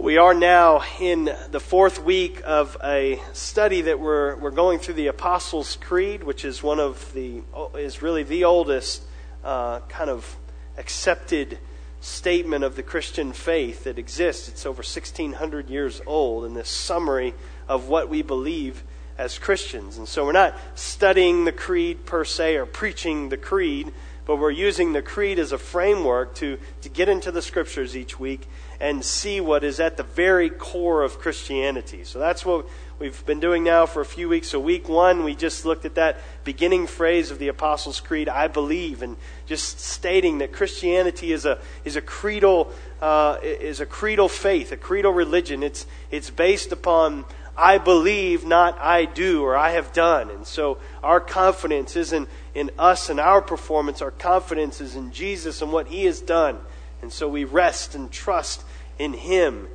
[0.00, 4.94] We are now in the fourth week of a study that we're, we're going through
[4.94, 7.42] the Apostles' Creed, which is one of the,
[7.74, 9.02] is really the oldest
[9.42, 10.36] uh, kind of
[10.76, 11.58] accepted
[12.00, 14.48] statement of the Christian faith that exists.
[14.48, 17.34] It's over 1600 years old, and this summary
[17.66, 18.84] of what we believe
[19.18, 19.98] as Christians.
[19.98, 23.92] And so we're not studying the creed per se or preaching the creed,
[24.28, 28.20] but we're using the creed as a framework to, to get into the scriptures each
[28.20, 28.46] week
[28.78, 32.04] and see what is at the very core of Christianity.
[32.04, 32.66] So that's what
[32.98, 34.48] we've been doing now for a few weeks.
[34.48, 38.48] So, week one, we just looked at that beginning phrase of the Apostles' Creed, I
[38.48, 42.70] believe, and just stating that Christianity is a, is a creedal.
[43.00, 45.62] Uh, is a creedal faith, a creedal religion.
[45.62, 47.26] It's, it's based upon
[47.58, 50.30] I believe, not I do or I have done.
[50.30, 54.00] And so our confidence isn't in us and our performance.
[54.00, 56.60] Our confidence is in Jesus and what He has done.
[57.02, 58.62] And so we rest and trust
[58.98, 59.66] in Him.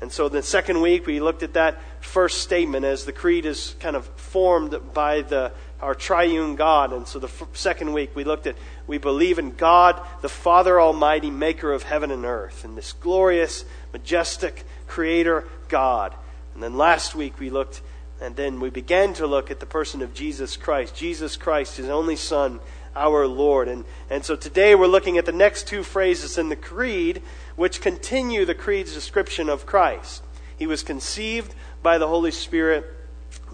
[0.00, 3.76] And so the second week we looked at that first statement as the creed is
[3.80, 6.92] kind of formed by the our triune God.
[6.94, 8.56] And so the f- second week we looked at
[8.86, 13.64] we believe in God, the Father Almighty, maker of heaven and earth, and this glorious,
[13.92, 16.14] majestic creator God.
[16.56, 17.82] And then last week we looked
[18.18, 20.96] and then we began to look at the person of Jesus Christ.
[20.96, 22.60] Jesus Christ, his only son,
[22.94, 23.68] our Lord.
[23.68, 27.20] And, and so today we're looking at the next two phrases in the Creed,
[27.56, 30.22] which continue the Creed's description of Christ.
[30.56, 32.86] He was conceived by the Holy Spirit,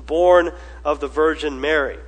[0.06, 0.52] born
[0.84, 1.98] of the Virgin Mary.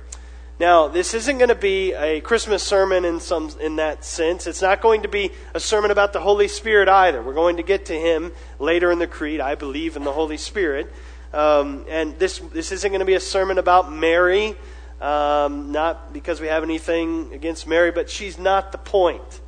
[0.57, 4.47] Now, this isn't going to be a Christmas sermon in some in that sense.
[4.47, 7.21] It's not going to be a sermon about the Holy Spirit either.
[7.21, 9.41] We're going to get to him later in the creed.
[9.41, 10.89] I believe in the Holy Spirit,
[11.33, 14.55] um, and this this isn't going to be a sermon about Mary.
[15.01, 19.41] Um, not because we have anything against Mary, but she's not the point.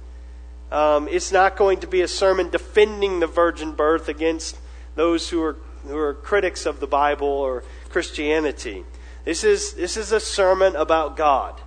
[0.73, 4.57] Um, it's not going to be a sermon defending the virgin birth against
[4.95, 5.55] those who are,
[5.87, 8.83] who are critics of the Bible or Christianity.
[9.27, 11.59] This is, this is a sermon about God.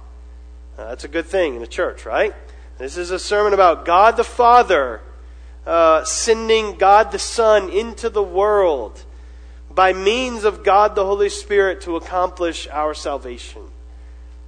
[0.79, 2.35] Uh, that's a good thing in the church, right?
[2.79, 5.03] This is a sermon about God the Father
[5.67, 9.05] uh, sending God the Son into the world
[9.71, 13.61] by means of God the Holy Spirit to accomplish our salvation.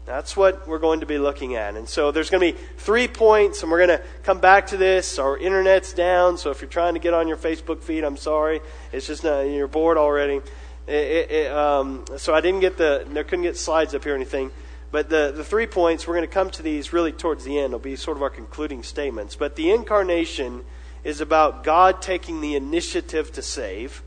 [0.06, 1.76] That's what we're going to be looking at.
[1.76, 4.78] And so there's going to be three points, and we're going to come back to
[4.78, 5.18] this.
[5.18, 8.62] Our internet's down, so if you're trying to get on your Facebook feed, I'm sorry.
[8.90, 10.40] It's just not, you're bored already.
[10.86, 14.16] It, it, um, so I didn't get the, I couldn't get slides up here or
[14.16, 14.50] anything.
[14.90, 17.66] But the, the three points, we're going to come to these really towards the end.
[17.66, 19.36] It'll be sort of our concluding statements.
[19.36, 20.64] But the incarnation
[21.02, 24.02] is about God taking the initiative to save.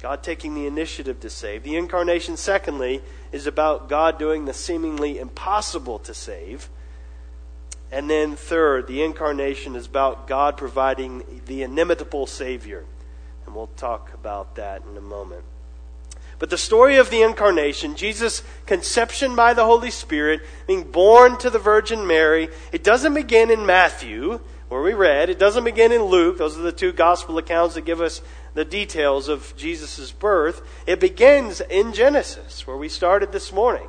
[0.00, 1.62] God taking the initiative to save.
[1.62, 6.70] The incarnation, secondly, is about God doing the seemingly impossible to save.
[7.90, 12.84] And then, third, the incarnation is about God providing the inimitable Savior.
[13.44, 15.44] And we'll talk about that in a moment.
[16.38, 21.50] But the story of the incarnation, Jesus' conception by the Holy Spirit, being born to
[21.50, 25.30] the Virgin Mary, it doesn't begin in Matthew, where we read.
[25.30, 26.38] It doesn't begin in Luke.
[26.38, 28.22] Those are the two gospel accounts that give us
[28.54, 30.62] the details of Jesus' birth.
[30.86, 33.88] It begins in Genesis, where we started this morning.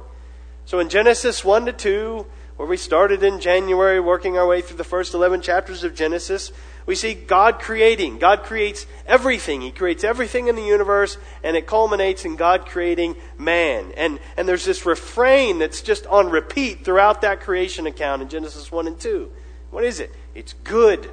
[0.65, 2.25] So in Genesis 1 to 2,
[2.57, 6.51] where we started in January, working our way through the first 11 chapters of Genesis,
[6.89, 8.17] we see God creating.
[8.17, 9.61] God creates everything.
[9.61, 13.93] He creates everything in the universe, and it culminates in God creating man.
[13.95, 18.71] And, and there's this refrain that's just on repeat throughout that creation account in Genesis
[18.71, 19.31] 1 and 2.
[19.69, 20.11] What is it?
[20.33, 21.11] It's good.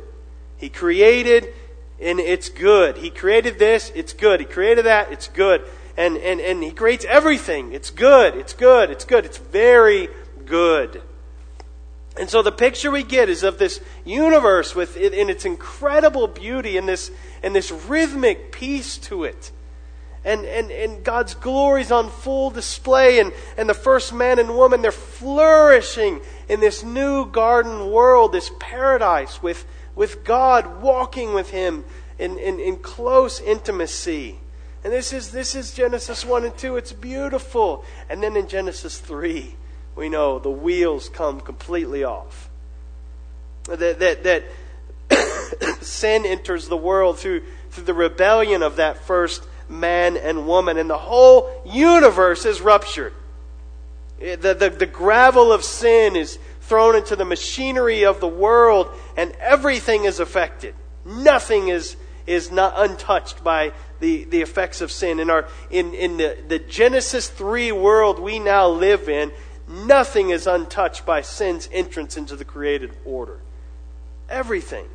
[0.56, 1.52] He created,
[2.00, 2.96] and it's good.
[2.96, 4.40] He created this, it's good.
[4.40, 5.62] He created that, it's good.
[5.94, 7.74] And, and, and He creates everything.
[7.74, 9.26] It's good, it's good, it's good.
[9.26, 10.08] It's very
[10.46, 11.02] good.
[12.18, 16.76] And so the picture we get is of this universe with in its incredible beauty
[16.76, 17.10] and this
[17.42, 19.52] and this rhythmic peace to it.
[20.24, 24.56] And, and, and God's glory is on full display, and, and the first man and
[24.56, 31.50] woman, they're flourishing in this new garden world, this paradise with, with God walking with
[31.50, 31.84] Him
[32.18, 34.40] in, in, in close intimacy.
[34.82, 36.76] And this is, this is Genesis 1 and 2.
[36.76, 37.84] It's beautiful.
[38.08, 39.54] And then in Genesis 3,
[39.96, 42.48] we know the wheels come completely off.
[43.64, 50.16] That, that, that sin enters the world through, through the rebellion of that first man
[50.16, 53.14] and woman, and the whole universe is ruptured.
[54.20, 58.88] Eh, the, the, the gravel of sin is thrown into the machinery of the world,
[59.16, 60.74] and everything is affected.
[61.04, 61.96] Nothing is,
[62.26, 65.20] is not untouched by the, the effects of sin.
[65.20, 69.32] In, our, in, in the, the Genesis 3 world we now live in,
[69.68, 73.40] nothing is untouched by sin's entrance into the created order.
[74.28, 74.86] Everything.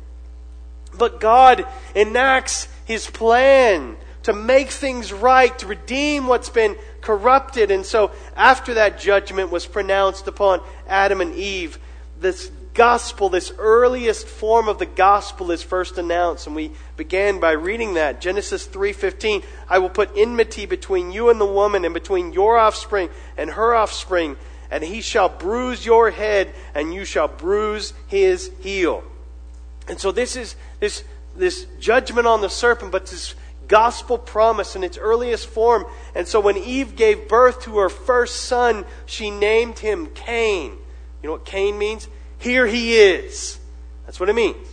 [0.96, 7.70] But God enacts his plan to make things right, to redeem what's been corrupted.
[7.70, 11.78] And so, after that judgment was pronounced upon Adam and Eve,
[12.20, 16.46] this gospel, this earliest form of the gospel is first announced.
[16.46, 18.20] And we began by reading that.
[18.20, 23.10] Genesis 3:15, I will put enmity between you and the woman and between your offspring
[23.36, 24.36] and her offspring,
[24.72, 29.04] and he shall bruise your head and you shall bruise his heel.
[29.86, 31.04] And so this is this
[31.36, 33.34] this judgment on the serpent, but this
[33.68, 35.84] gospel promise in its earliest form.
[36.14, 40.72] And so when Eve gave birth to her first son, she named him Cain.
[41.22, 42.08] You know what Cain means?
[42.38, 43.58] Here he is.
[44.06, 44.66] That's what it means.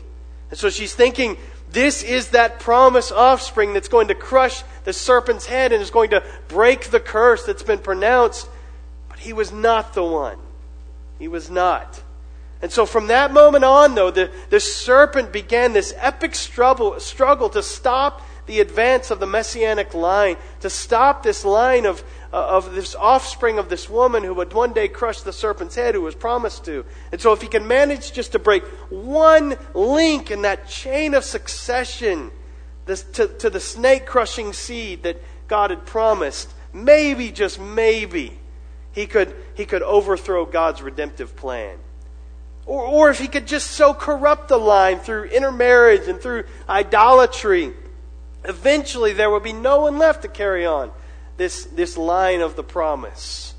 [0.49, 1.37] And so she's thinking,
[1.71, 6.09] this is that promised offspring that's going to crush the serpent's head and is going
[6.09, 8.49] to break the curse that's been pronounced.
[9.19, 10.37] But he was not the one.
[11.17, 12.01] He was not.
[12.61, 17.49] And so from that moment on, though, the, the serpent began this epic struggle, struggle
[17.49, 22.01] to stop the advance of the messianic line, to stop this line of,
[22.31, 25.95] uh, of this offspring of this woman who would one day crush the serpent's head
[25.95, 26.85] who was promised to.
[27.11, 31.25] And so if he can manage just to break one link in that chain of
[31.25, 32.31] succession
[32.85, 38.38] this, to, to the snake crushing seed that God had promised, maybe, just maybe,
[38.91, 41.77] he could, he could overthrow God's redemptive plan.
[42.65, 47.73] Or, or if he could just so corrupt the line through intermarriage and through idolatry
[48.45, 50.91] Eventually, there would be no one left to carry on
[51.37, 53.53] this, this line of the promise.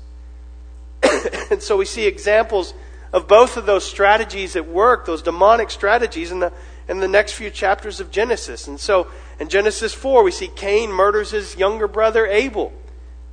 [1.51, 2.73] and so we see examples
[3.13, 6.51] of both of those strategies at work, those demonic strategies, in the,
[6.87, 8.67] in the next few chapters of Genesis.
[8.67, 9.07] And so
[9.39, 12.73] in Genesis 4, we see Cain murders his younger brother Abel.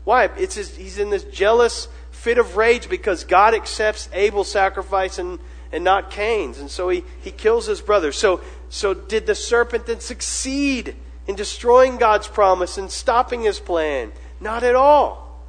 [0.08, 0.30] Why?
[0.38, 5.38] It's his, he's in this jealous fit of rage because God accepts Abel's sacrifice and,
[5.70, 6.58] and not Cain's.
[6.58, 8.10] And so he, he kills his brother.
[8.10, 8.40] So,
[8.70, 10.96] so did the serpent then succeed
[11.26, 14.12] in destroying God's promise and stopping his plan.
[14.40, 15.44] Not at all.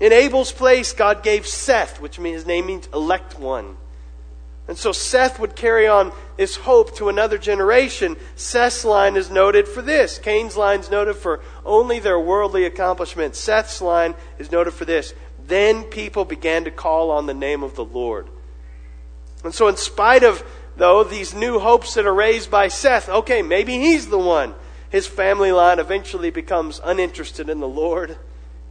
[0.00, 3.76] In Abel's place, God gave Seth, which means his name means elect one.
[4.68, 8.16] And so Seth would carry on this hope to another generation.
[8.36, 10.18] Seth's line is noted for this.
[10.18, 13.38] Cain's line is noted for only their worldly accomplishments.
[13.38, 15.14] Seth's line is noted for this.
[15.46, 18.28] Then people began to call on the name of the Lord.
[19.42, 20.44] And so, in spite of,
[20.76, 24.54] though, these new hopes that are raised by Seth, okay, maybe he's the one
[24.90, 28.16] his family line eventually becomes uninterested in the Lord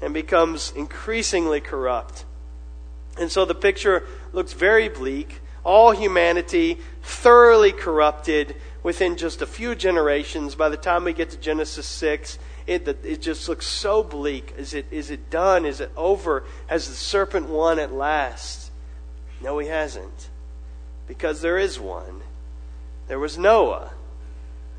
[0.01, 2.25] and becomes increasingly corrupt.
[3.19, 5.41] And so the picture looks very bleak.
[5.67, 10.55] All humanity thoroughly corrupted within just a few generations.
[10.55, 14.53] By the time we get to Genesis 6, it, it just looks so bleak.
[14.57, 15.65] Is it, is it done?
[15.65, 16.45] Is it over?
[16.67, 18.71] Has the serpent won at last?
[19.41, 20.29] No, he hasn't.
[21.05, 22.21] Because there is one.
[23.09, 23.91] There was Noah.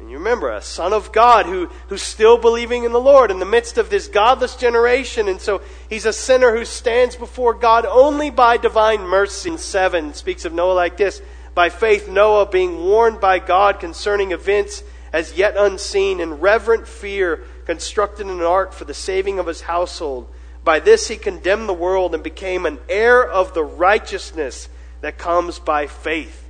[0.01, 3.41] And you remember, a son of God who, who's still believing in the Lord in
[3.41, 5.27] the midst of this godless generation.
[5.29, 9.51] And so he's a sinner who stands before God only by divine mercy.
[9.51, 11.21] In 7 speaks of Noah like this
[11.55, 17.45] By faith, Noah, being warned by God concerning events as yet unseen, in reverent fear,
[17.65, 20.29] constructed an ark for the saving of his household.
[20.63, 24.69] By this he condemned the world and became an heir of the righteousness
[25.01, 26.45] that comes by faith.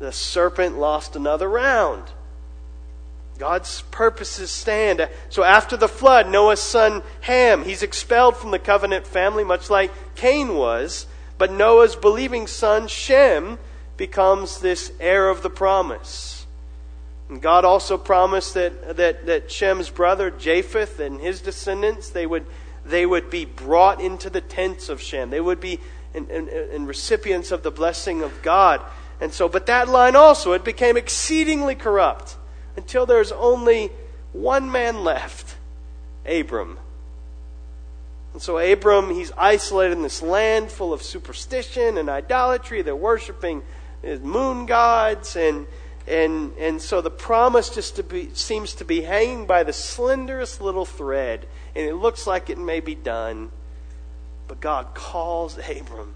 [0.00, 2.10] The serpent lost another round.
[3.38, 5.08] God's purposes stand.
[5.28, 9.92] So after the flood, Noah's son Ham, he's expelled from the covenant family, much like
[10.14, 11.06] Cain was.
[11.38, 13.58] But Noah's believing son Shem
[13.96, 16.46] becomes this heir of the promise.
[17.28, 22.46] And God also promised that, that, that Shem's brother Japheth and his descendants, they would,
[22.84, 25.30] they would be brought into the tents of Shem.
[25.30, 25.80] They would be
[26.14, 28.80] in, in recipients of the blessing of God.
[29.20, 32.36] And so, but that line also, it became exceedingly corrupt
[32.76, 33.90] until there's only
[34.32, 35.56] one man left
[36.26, 36.78] Abram.
[38.32, 42.82] And so, Abram, he's isolated in this land full of superstition and idolatry.
[42.82, 43.62] They're worshiping
[44.02, 45.36] moon gods.
[45.36, 45.66] And,
[46.06, 50.60] and, and so the promise just to be, seems to be hanging by the slenderest
[50.60, 51.46] little thread.
[51.74, 53.50] And it looks like it may be done.
[54.48, 56.14] But God calls Abram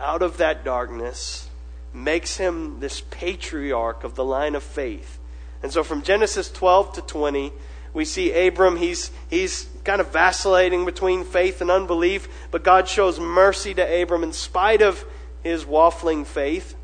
[0.00, 1.48] out of that darkness,
[1.94, 5.18] makes him this patriarch of the line of faith
[5.62, 7.52] and so from Genesis 12 to 20,
[7.92, 13.18] we see Abram, he's, he's kind of vacillating between faith and unbelief, but God shows
[13.18, 15.04] mercy to Abram in spite of
[15.42, 16.74] his waffling faith.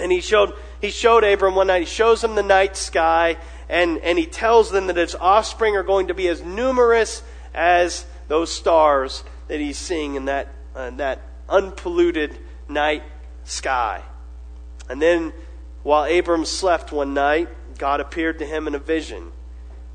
[0.00, 3.36] And he showed, he showed Abram one night, he shows him the night sky,
[3.68, 8.06] and, and he tells them that his offspring are going to be as numerous as
[8.28, 12.38] those stars that he's seeing in that, uh, that unpolluted
[12.68, 13.02] night
[13.42, 14.02] sky.
[14.88, 15.32] And then,
[15.82, 19.32] while Abram slept one night, God appeared to him in a vision.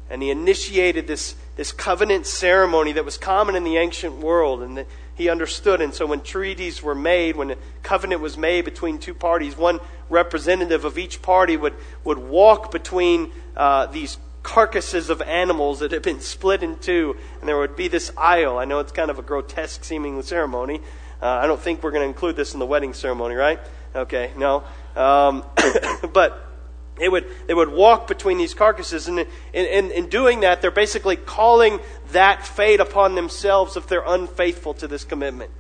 [0.10, 4.62] And he initiated this, this covenant ceremony that was common in the ancient world.
[4.62, 4.86] And the,
[5.16, 5.82] he understood.
[5.82, 9.80] And so when treaties were made, when a covenant was made between two parties, one
[10.10, 11.74] representative of each party would,
[12.04, 17.48] would walk between uh, these carcasses of animals that had been split in two, and
[17.48, 18.58] there would be this aisle.
[18.58, 20.82] I know it's kind of a grotesque seeming ceremony.
[21.22, 23.60] Uh, I don't think we're going to include this in the wedding ceremony, right?
[23.96, 24.64] Okay, no.
[24.96, 25.46] Um,
[26.14, 26.53] but
[26.98, 30.72] they would, they would walk between these carcasses, and in, in, in doing that, they're
[30.72, 31.80] basically calling
[32.12, 35.52] that fate upon themselves if they're unfaithful to this commitment.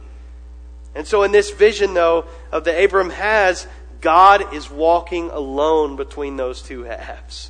[0.95, 3.65] And so, in this vision, though, of the Abram has,
[3.99, 7.49] God is walking alone between those two halves.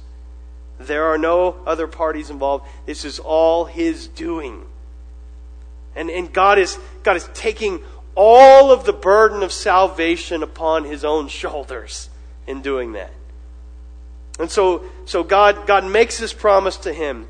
[0.79, 2.65] There are no other parties involved.
[2.85, 4.65] This is all His doing.
[5.95, 7.83] And, and God, is, God is taking
[8.15, 12.09] all of the burden of salvation upon His own shoulders
[12.47, 13.11] in doing that.
[14.39, 17.27] And so, so God, God makes this promise to him.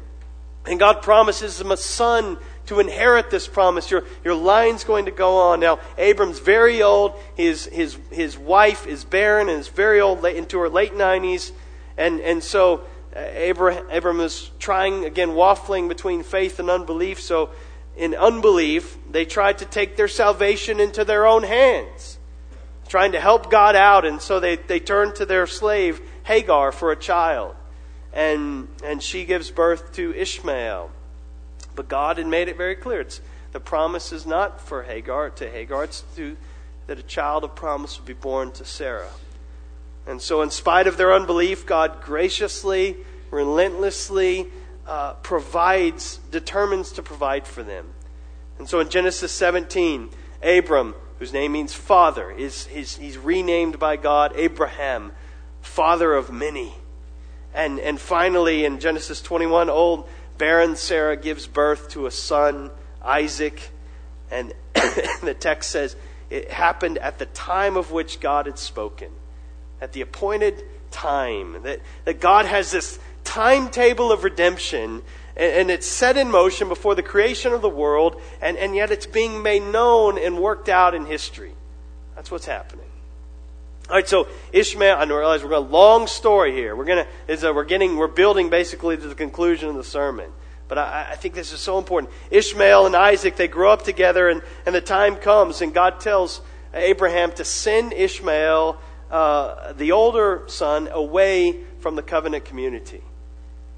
[0.66, 3.92] And God promises him a son to inherit this promise.
[3.92, 5.60] Your, your line's going to go on.
[5.60, 7.20] Now, Abram's very old.
[7.36, 11.52] His, his, his wife is barren and is very old, into her late 90s.
[11.98, 17.22] And, and so uh, Abraham, Abram is trying, again, waffling between faith and unbelief.
[17.22, 17.50] So,
[17.96, 22.18] in unbelief, they tried to take their salvation into their own hands,
[22.88, 24.04] trying to help God out.
[24.04, 27.56] And so they, they turned to their slave Hagar for a child.
[28.14, 30.92] And, and she gives birth to Ishmael.
[31.76, 33.02] But God had made it very clear.
[33.02, 36.38] It's, the promise is not for Hagar, to Hagar, it's to,
[36.88, 39.12] that a child of promise would be born to Sarah.
[40.06, 42.98] And so, in spite of their unbelief, God graciously,
[43.32, 44.48] relentlessly
[44.86, 47.88] uh, provides, determines to provide for them.
[48.60, 50.10] And so, in Genesis 17,
[50.44, 55.14] Abram, whose name means father, is, is he's renamed by God Abraham,
[55.64, 56.74] father of many.
[57.54, 62.70] And, and finally, in Genesis 21, old barren Sarah gives birth to a son,
[63.02, 63.72] Isaac.
[64.30, 65.96] And the text says
[66.30, 69.12] it happened at the time of which God had spoken,
[69.82, 71.64] at the appointed time.
[71.64, 75.02] That, that God has this timetable of redemption,
[75.36, 78.92] and, and it's set in motion before the creation of the world, and, and yet
[78.92, 81.54] it's being made known and worked out in history.
[82.16, 82.86] That's what's happening.
[83.94, 86.76] All right, so Ishmael, I realize we're going a long story here.
[86.76, 90.32] We're going to, is we're getting, we're building basically to the conclusion of the sermon.
[90.68, 92.12] But I, I, think this is so important.
[92.32, 96.42] Ishmael and Isaac, they grow up together, and, and the time comes, and God tells
[96.74, 98.82] Abraham to send Ishmael,
[99.12, 103.04] uh, the older son, away from the covenant community.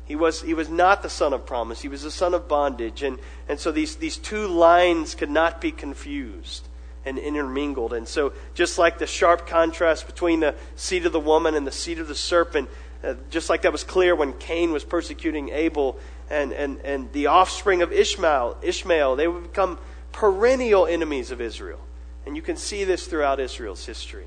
[0.05, 1.81] He was, he was not the son of promise.
[1.81, 3.03] He was the son of bondage.
[3.03, 3.19] And,
[3.49, 6.69] and so these, these two lines could not be confused
[7.05, 7.93] and intermingled.
[7.93, 11.71] And so, just like the sharp contrast between the seed of the woman and the
[11.71, 12.69] seed of the serpent,
[13.03, 15.97] uh, just like that was clear when Cain was persecuting Abel
[16.29, 19.77] and, and, and the offspring of Ishmael, Ishmael, they would become
[20.11, 21.79] perennial enemies of Israel.
[22.25, 24.25] And you can see this throughout Israel's history.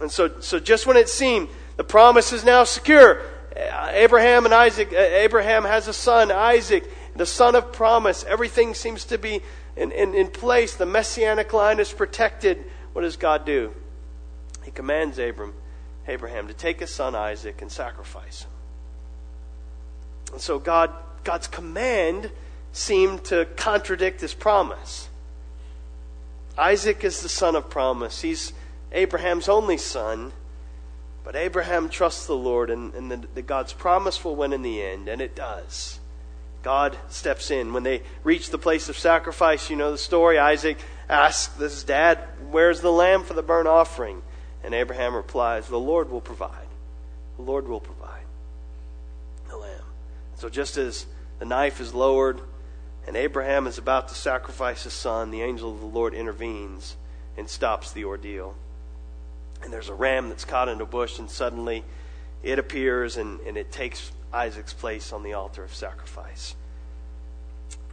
[0.00, 3.22] And so, so just when it seemed the promise is now secure,
[3.56, 8.24] uh, Abraham and Isaac, uh, Abraham has a son, Isaac, the son of promise.
[8.24, 9.42] Everything seems to be
[9.76, 10.74] in, in, in place.
[10.74, 12.64] The messianic line is protected.
[12.92, 13.74] What does God do?
[14.64, 15.54] He commands Abram,
[16.08, 18.50] Abraham to take his son Isaac and sacrifice him.
[20.32, 20.90] And so God,
[21.24, 22.30] God's command
[22.72, 25.08] seemed to contradict his promise.
[26.58, 28.22] Isaac is the son of promise.
[28.22, 28.52] He's
[28.92, 30.32] Abraham's only son.
[31.26, 34.80] But Abraham trusts the Lord, and, and the, the God's promise will win in the
[34.80, 35.98] end, and it does.
[36.66, 37.72] God steps in.
[37.72, 40.36] When they reach the place of sacrifice, you know the story.
[40.36, 42.18] Isaac asks his dad,
[42.50, 44.20] Where's the lamb for the burnt offering?
[44.64, 46.66] And Abraham replies, The Lord will provide.
[47.36, 48.24] The Lord will provide
[49.48, 49.84] the lamb.
[50.38, 51.06] So just as
[51.38, 52.40] the knife is lowered
[53.06, 56.96] and Abraham is about to sacrifice his son, the angel of the Lord intervenes
[57.36, 58.56] and stops the ordeal.
[59.62, 61.84] And there's a ram that's caught in a bush, and suddenly
[62.42, 66.54] it appears and, and it takes Isaac's place on the altar of sacrifice.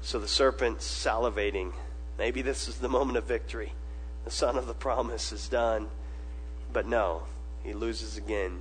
[0.02, 1.72] So the serpent salivating.
[2.18, 3.74] Maybe this is the moment of victory.
[4.26, 5.88] The son of the promise is done.
[6.72, 7.24] But no,
[7.64, 8.60] he loses again.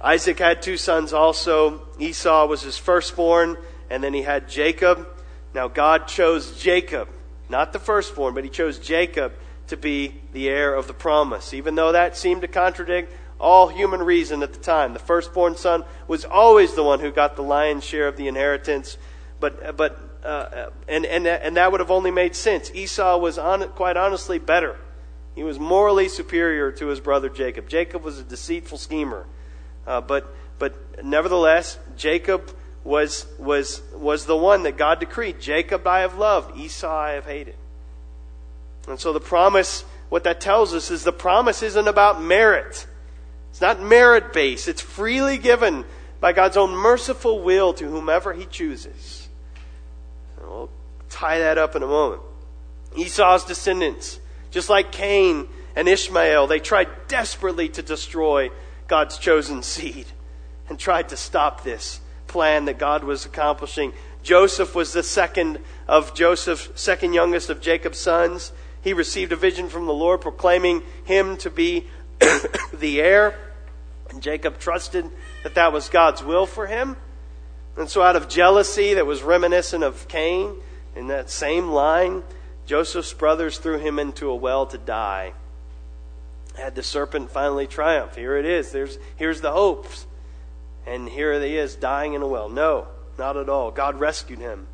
[0.00, 1.86] Isaac had two sons also.
[1.98, 3.56] Esau was his firstborn,
[3.88, 5.06] and then he had Jacob.
[5.54, 7.08] Now, God chose Jacob,
[7.48, 9.32] not the firstborn, but he chose Jacob
[9.68, 11.54] to be the heir of the promise.
[11.54, 13.12] Even though that seemed to contradict
[13.42, 14.92] all human reason at the time.
[14.92, 18.96] The firstborn son was always the one who got the lion's share of the inheritance,
[19.40, 22.70] but, but uh, and, and, and that would have only made sense.
[22.72, 24.78] Esau was on, quite honestly better.
[25.34, 27.68] He was morally superior to his brother Jacob.
[27.68, 29.26] Jacob was a deceitful schemer.
[29.86, 30.32] Uh, but,
[31.02, 35.40] nevertheless, Jacob was, was, was the one that God decreed.
[35.40, 37.56] Jacob I have loved, Esau I have hated.
[38.86, 42.86] And so the promise, what that tells us is the promise isn't about merit.
[43.52, 44.66] It's not merit based.
[44.66, 45.84] It's freely given
[46.20, 49.28] by God's own merciful will to whomever he chooses.
[50.38, 50.70] And we'll
[51.10, 52.22] tie that up in a moment.
[52.96, 58.50] Esau's descendants, just like Cain and Ishmael, they tried desperately to destroy
[58.88, 60.06] God's chosen seed
[60.70, 63.92] and tried to stop this plan that God was accomplishing.
[64.22, 68.50] Joseph was the second of Joseph's second youngest of Jacob's sons.
[68.80, 71.88] He received a vision from the Lord proclaiming him to be
[72.74, 73.38] the heir.
[74.10, 75.10] And Jacob trusted
[75.42, 76.96] that that was God's will for him.
[77.76, 80.56] And so, out of jealousy that was reminiscent of Cain,
[80.94, 82.22] in that same line,
[82.66, 85.32] Joseph's brothers threw him into a well to die.
[86.54, 88.16] Had the serpent finally triumphed?
[88.16, 88.72] Here it is.
[88.72, 90.06] There's, here's the hopes.
[90.86, 92.48] And here he is dying in a well.
[92.48, 92.88] No,
[93.18, 93.70] not at all.
[93.70, 94.66] God rescued him.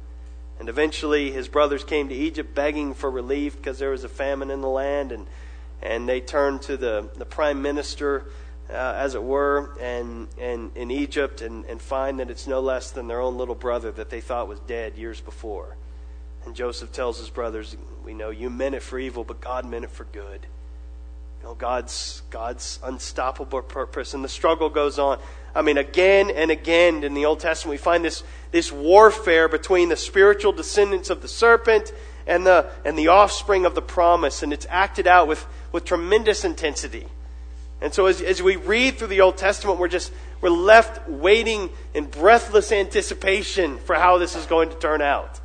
[0.58, 4.50] And eventually his brothers came to Egypt begging for relief because there was a famine
[4.50, 5.12] in the land.
[5.12, 5.28] And,
[5.82, 8.24] and they turned to the, the prime minister,
[8.70, 12.90] uh, as it were, and, and in Egypt and, and find that it's no less
[12.90, 15.76] than their own little brother that they thought was dead years before.
[16.44, 19.84] And Joseph tells his brothers, We know you meant it for evil, but God meant
[19.84, 20.46] it for good.
[21.40, 24.14] You know, God's, God's unstoppable purpose.
[24.14, 25.20] And the struggle goes on.
[25.54, 29.88] I mean, again and again in the Old Testament, we find this, this warfare between
[29.88, 31.92] the spiritual descendants of the serpent
[32.28, 34.44] and the, and the offspring of the promise.
[34.44, 37.08] And it's acted out with, with tremendous intensity.
[37.80, 41.70] And so as, as we read through the Old Testament, we're just, we're left waiting
[41.94, 45.40] in breathless anticipation for how this is going to turn out.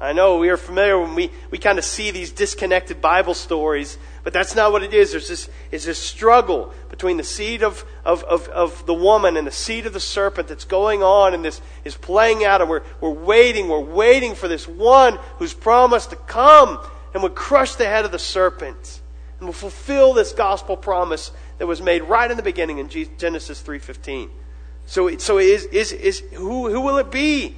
[0.00, 3.98] I know we are familiar when we, we kind of see these disconnected Bible stories,
[4.24, 5.10] but that's not what it is.
[5.10, 9.46] There's this, is this struggle between the seed of, of, of, of, the woman and
[9.46, 12.82] the seed of the serpent that's going on and this is playing out, and we're,
[13.00, 16.78] we're waiting, we're waiting for this one who's promised to come
[17.14, 19.00] and would crush the head of the serpent
[19.38, 23.62] and will fulfill this gospel promise that was made right in the beginning in Genesis
[23.62, 24.28] 3.15.
[24.84, 27.56] So, so is, is, is, who, who will it be?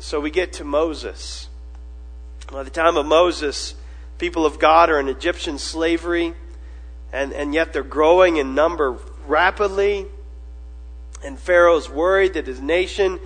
[0.00, 1.50] So we get to Moses.
[2.50, 3.74] By the time of Moses,
[4.16, 6.32] people of God are in Egyptian slavery,
[7.14, 8.98] and, and yet they're growing in number
[9.28, 10.06] rapidly.
[11.24, 13.20] And Pharaoh's worried that his nation,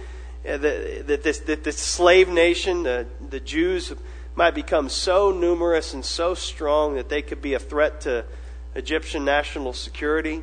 [0.46, 3.94] uh, that, that, this, that this slave nation, the, the Jews,
[4.36, 8.26] might become so numerous and so strong that they could be a threat to
[8.74, 10.42] Egyptian national security.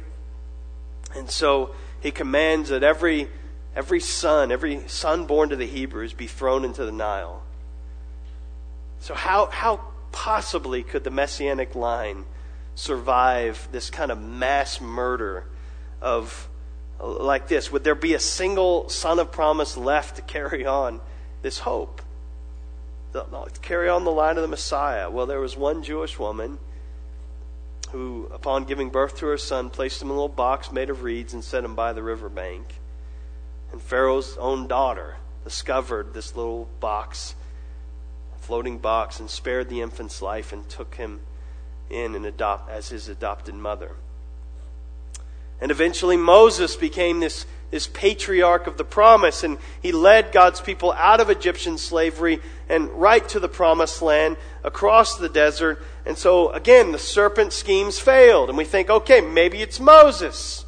[1.15, 3.29] And so he commands that every,
[3.75, 7.43] every son, every son born to the Hebrews be thrown into the Nile.
[9.01, 9.81] So, how, how
[10.11, 12.25] possibly could the messianic line
[12.75, 15.45] survive this kind of mass murder
[16.01, 16.47] of
[16.99, 17.71] like this?
[17.71, 21.01] Would there be a single son of promise left to carry on
[21.41, 22.01] this hope?
[23.13, 25.09] To carry on the line of the Messiah?
[25.09, 26.59] Well, there was one Jewish woman
[27.91, 31.03] who, upon giving birth to her son, placed him in a little box made of
[31.03, 32.65] reeds and set him by the riverbank.
[33.71, 37.35] And Pharaoh's own daughter discovered this little box
[38.39, 41.21] floating box and spared the infant's life and took him
[41.89, 43.91] in and adopt as his adopted mother.
[45.61, 50.91] And eventually Moses became this, this patriarch of the promise, and he led God's people
[50.93, 55.81] out of Egyptian slavery and right to the promised land across the desert.
[56.05, 60.65] And so again, the serpent schemes failed, and we think, okay, maybe it's Moses.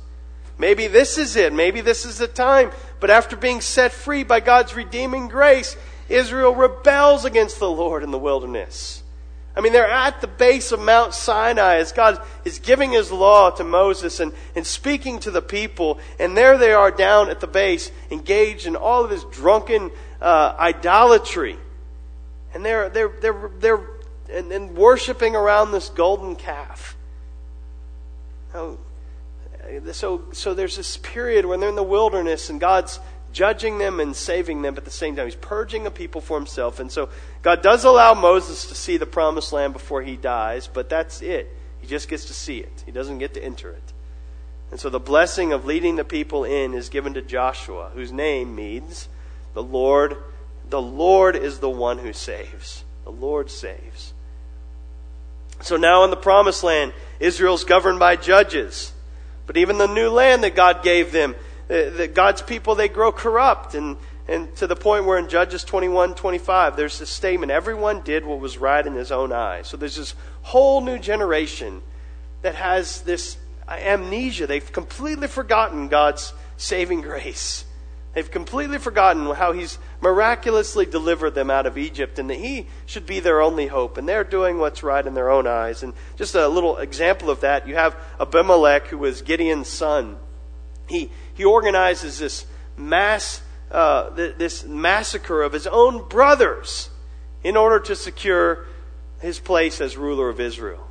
[0.57, 1.53] Maybe this is it.
[1.53, 2.71] Maybe this is the time.
[2.99, 5.77] But after being set free by God's redeeming grace,
[6.09, 9.03] Israel rebels against the Lord in the wilderness.
[9.57, 13.49] I mean, they're at the base of Mount Sinai as God is giving his law
[13.49, 15.99] to Moses and, and speaking to the people.
[16.19, 19.89] And there they are down at the base, engaged in all of this drunken
[20.21, 21.57] uh, idolatry.
[22.53, 23.81] And they're, they're, they're, they're
[24.29, 26.95] and, and worshiping around this golden calf.
[28.53, 28.77] Now,
[29.91, 32.99] so, so there's this period when they're in the wilderness and God's
[33.33, 35.25] judging them and saving them but at the same time.
[35.25, 36.79] He's purging a people for himself.
[36.79, 37.09] And so
[37.41, 41.53] God does allow Moses to see the promised land before he dies, but that's it.
[41.79, 43.93] He just gets to see it, he doesn't get to enter it.
[44.69, 48.55] And so the blessing of leading the people in is given to Joshua, whose name
[48.55, 49.07] means
[49.53, 50.17] the Lord.
[50.69, 52.83] The Lord is the one who saves.
[53.05, 54.13] The Lord saves.
[55.61, 58.91] So now in the promised land, Israel's governed by judges.
[59.45, 61.35] But even the new land that God gave them
[61.69, 63.75] Uh, that God's people, they grow corrupt.
[63.75, 68.25] And, and to the point where in Judges 21, 25, there's this statement everyone did
[68.25, 69.67] what was right in his own eyes.
[69.67, 71.81] So there's this whole new generation
[72.41, 74.47] that has this amnesia.
[74.47, 77.65] They've completely forgotten God's saving grace.
[78.13, 83.05] They've completely forgotten how he's miraculously delivered them out of Egypt and that he should
[83.05, 83.97] be their only hope.
[83.97, 85.83] And they're doing what's right in their own eyes.
[85.83, 90.17] And just a little example of that, you have Abimelech, who was Gideon's son.
[90.87, 96.89] He, he organizes this mass, uh, this massacre of his own brothers
[97.43, 98.65] in order to secure
[99.21, 100.87] his place as ruler of Israel.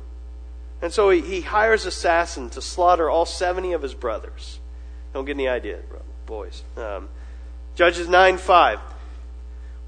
[0.81, 4.59] And so he, he hires assassins to slaughter all 70 of his brothers.
[5.13, 5.79] Don't get any idea,
[6.25, 6.63] boys.
[6.77, 7.09] Um,
[7.75, 8.79] Judges 9 5.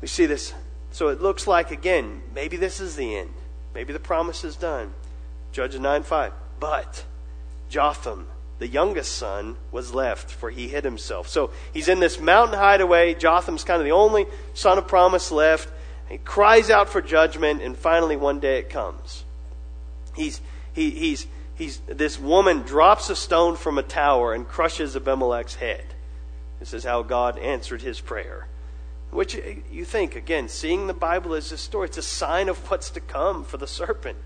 [0.01, 0.53] We see this.
[0.91, 3.33] So it looks like, again, maybe this is the end.
[3.73, 4.93] Maybe the promise is done.
[5.53, 6.33] Judges 9 5.
[6.59, 7.05] But
[7.69, 8.27] Jotham,
[8.59, 11.27] the youngest son, was left, for he hid himself.
[11.29, 13.15] So he's in this mountain hideaway.
[13.15, 15.69] Jotham's kind of the only son of promise left.
[16.09, 19.23] He cries out for judgment, and finally one day it comes.
[20.15, 20.41] He's,
[20.73, 25.85] he, he's, he's, this woman drops a stone from a tower and crushes Abimelech's head.
[26.59, 28.47] This is how God answered his prayer.
[29.11, 32.69] Which eh, you think, again, seeing the Bible as a story, it's a sign of
[32.69, 34.17] what's to come for the serpent.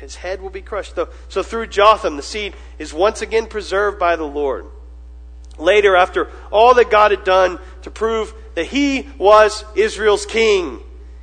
[0.00, 0.94] His, head will be crushed.
[0.94, 4.66] So, so through Jotham, the seed is once again preserved by the Lord.
[5.58, 10.80] Later, after all that God had done to prove that he was Israel's king,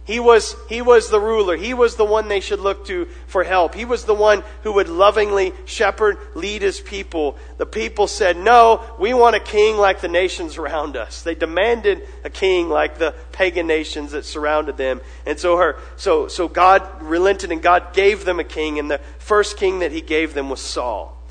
[0.09, 1.55] he was, he was the ruler.
[1.55, 3.75] He was the one they should look to for help.
[3.75, 7.37] He was the one who would lovingly shepherd, lead his people.
[7.59, 11.21] The people said, No, we want a king like the nations around us.
[11.21, 14.99] They demanded a king like the pagan nations that surrounded them.
[15.27, 18.79] And so, her, so, so God relented and God gave them a king.
[18.79, 21.21] And the first king that he gave them was Saul.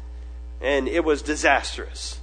[0.61, 2.21] And it was disastrous.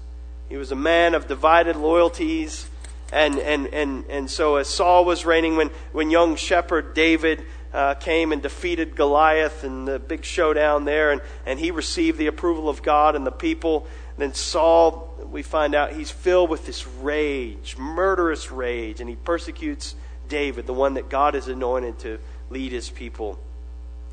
[0.48, 2.70] He was a man of divided loyalties
[3.12, 7.94] and, and, and, and so as Saul was reigning, when, when young shepherd David uh,
[7.96, 12.70] came and defeated Goliath in the big showdown there, and, and he received the approval
[12.70, 16.88] of God and the people, and then Saul, we find out he's filled with this
[16.88, 19.96] rage, murderous rage, and he persecutes
[20.28, 23.40] David, the one that God has anointed to lead his people.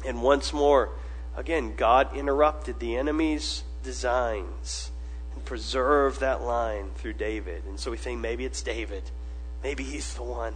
[0.04, 0.90] And once more,
[1.36, 4.91] again, God interrupted the enemy's designs
[5.44, 7.64] preserve that line through David.
[7.66, 9.02] And so we think maybe it's David.
[9.62, 10.54] Maybe he's the one.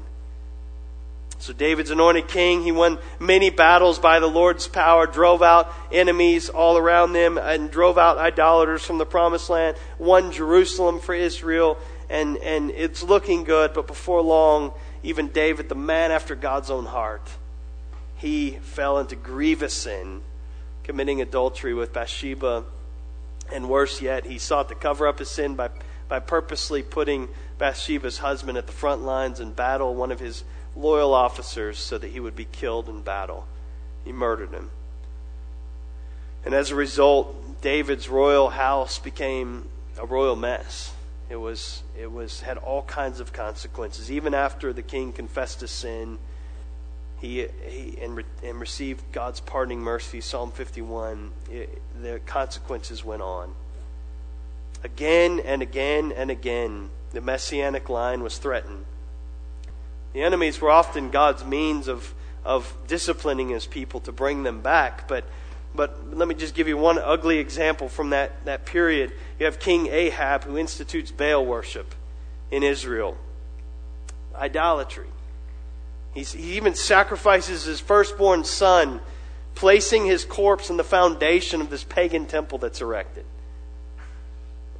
[1.38, 2.62] So David's anointed king.
[2.62, 7.70] He won many battles by the Lord's power, drove out enemies all around them, and
[7.70, 13.44] drove out idolaters from the promised land, won Jerusalem for Israel, and, and it's looking
[13.44, 13.74] good.
[13.74, 17.28] But before long, even David, the man after God's own heart,
[18.16, 20.22] he fell into grievous sin,
[20.84, 22.64] committing adultery with Bathsheba
[23.52, 25.70] and worse yet, he sought to cover up his sin by,
[26.08, 27.28] by purposely putting
[27.58, 32.08] Bathsheba's husband at the front lines in battle, one of his loyal officers, so that
[32.08, 33.46] he would be killed in battle.
[34.04, 34.70] He murdered him.
[36.44, 40.92] And as a result, David's royal house became a royal mess.
[41.28, 44.12] It was it was had all kinds of consequences.
[44.12, 46.18] Even after the king confessed his sin,
[47.20, 53.22] he, he and, re, and received God's pardoning mercy, Psalm 51, it, the consequences went
[53.22, 53.54] on.
[54.84, 58.84] Again and again and again, the messianic line was threatened.
[60.12, 65.08] The enemies were often God's means of, of disciplining his people to bring them back.
[65.08, 65.24] But,
[65.74, 69.12] but let me just give you one ugly example from that, that period.
[69.38, 71.94] You have King Ahab who institutes Baal worship
[72.50, 73.16] in Israel,
[74.34, 75.08] idolatry.
[76.16, 79.02] He's, he even sacrifices his firstborn son,
[79.54, 83.26] placing his corpse in the foundation of this pagan temple that's erected.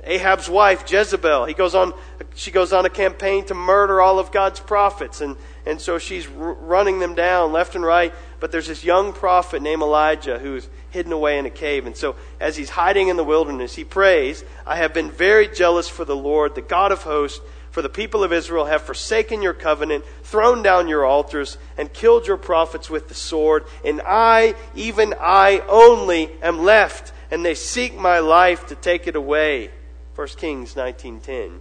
[0.03, 1.93] Ahab's wife, Jezebel, he goes on,
[2.35, 5.21] she goes on a campaign to murder all of God's prophets.
[5.21, 8.15] And, and so she's r- running them down left and right.
[8.41, 11.85] But there's this young prophet named Elijah who's hidden away in a cave.
[11.85, 15.87] And so as he's hiding in the wilderness, he prays, I have been very jealous
[15.87, 17.43] for the Lord, the God of hosts
[17.77, 22.27] for the people of Israel have forsaken your covenant, thrown down your altars, and killed
[22.27, 23.67] your prophets with the sword.
[23.85, 29.15] And I, even I only, am left, and they seek my life to take it
[29.15, 29.71] away.
[30.15, 31.59] 1 Kings 19.10.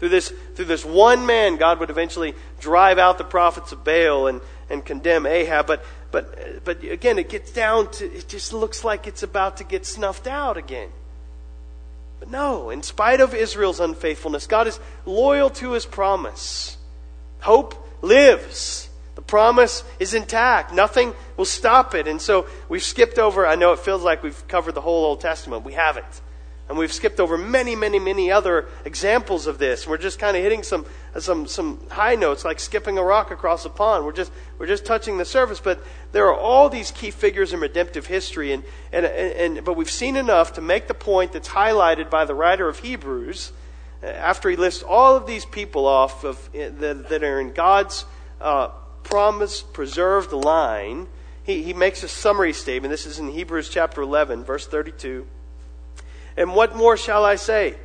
[0.00, 4.26] Through this, through this one man, God would eventually drive out the prophets of Baal
[4.26, 5.66] and, and condemn Ahab.
[5.66, 9.64] But, but, but again, it gets down to, it just looks like it's about to
[9.64, 10.90] get snuffed out again.
[12.20, 16.76] But no, in spite of Israel's unfaithfulness, God is loyal to his promise.
[17.40, 18.88] Hope lives.
[19.14, 20.72] The promise is intact.
[20.72, 22.06] Nothing will stop it.
[22.06, 25.20] And so we've skipped over, I know it feels like we've covered the whole Old
[25.20, 25.64] Testament.
[25.64, 26.20] We haven't.
[26.70, 29.88] And we've skipped over many, many, many other examples of this.
[29.88, 30.86] We're just kind of hitting some,
[31.18, 34.04] some, some high notes, like skipping a rock across a pond.
[34.04, 35.58] We're just, we're just touching the surface.
[35.58, 38.52] But there are all these key figures in redemptive history.
[38.52, 42.36] And, and, and, but we've seen enough to make the point that's highlighted by the
[42.36, 43.50] writer of Hebrews
[44.00, 48.04] after he lists all of these people off of, that, that are in God's
[48.40, 48.68] uh,
[49.02, 51.08] preserved line.
[51.42, 52.92] He, he makes a summary statement.
[52.92, 55.26] This is in Hebrews chapter 11, verse 32.
[56.36, 57.76] And what more shall I say?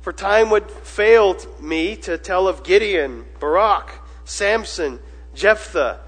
[0.00, 3.90] For time would fail me to tell of Gideon, Barak,
[4.24, 5.00] Samson,
[5.34, 6.00] Jephthah,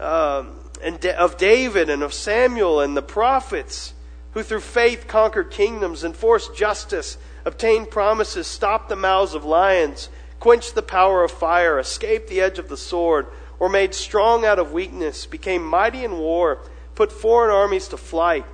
[0.00, 3.94] um, and of David and of Samuel and the prophets,
[4.32, 10.08] who through faith conquered kingdoms, enforced justice, obtained promises, stopped the mouths of lions,
[10.40, 13.26] quenched the power of fire, escaped the edge of the sword,
[13.58, 16.58] were made strong out of weakness, became mighty in war,
[16.96, 18.44] put foreign armies to flight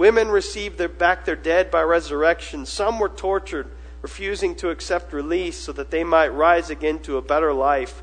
[0.00, 2.64] Women received their, back their dead by resurrection.
[2.64, 7.22] Some were tortured, refusing to accept release so that they might rise again to a
[7.22, 8.02] better life.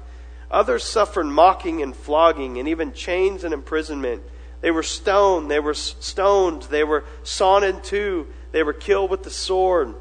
[0.52, 4.22] Others suffered mocking and flogging, and even chains and imprisonment.
[4.62, 9.24] They were stoned, they were stoned, they were sawn in two, they were killed with
[9.24, 9.96] the sword.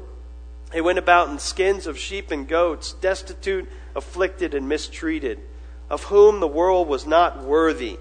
[0.71, 5.39] They went about in skins of sheep and goats, destitute, afflicted, and mistreated,
[5.89, 7.97] of whom the world was not worthy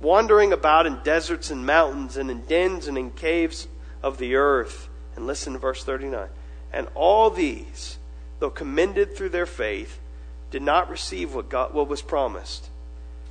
[0.00, 3.68] wandering about in deserts and mountains and in dens and in caves
[4.02, 4.88] of the earth.
[5.16, 6.28] And listen to verse 39.
[6.72, 7.98] And all these,
[8.40, 10.00] though commended through their faith,
[10.50, 12.68] did not receive what, God, what was promised,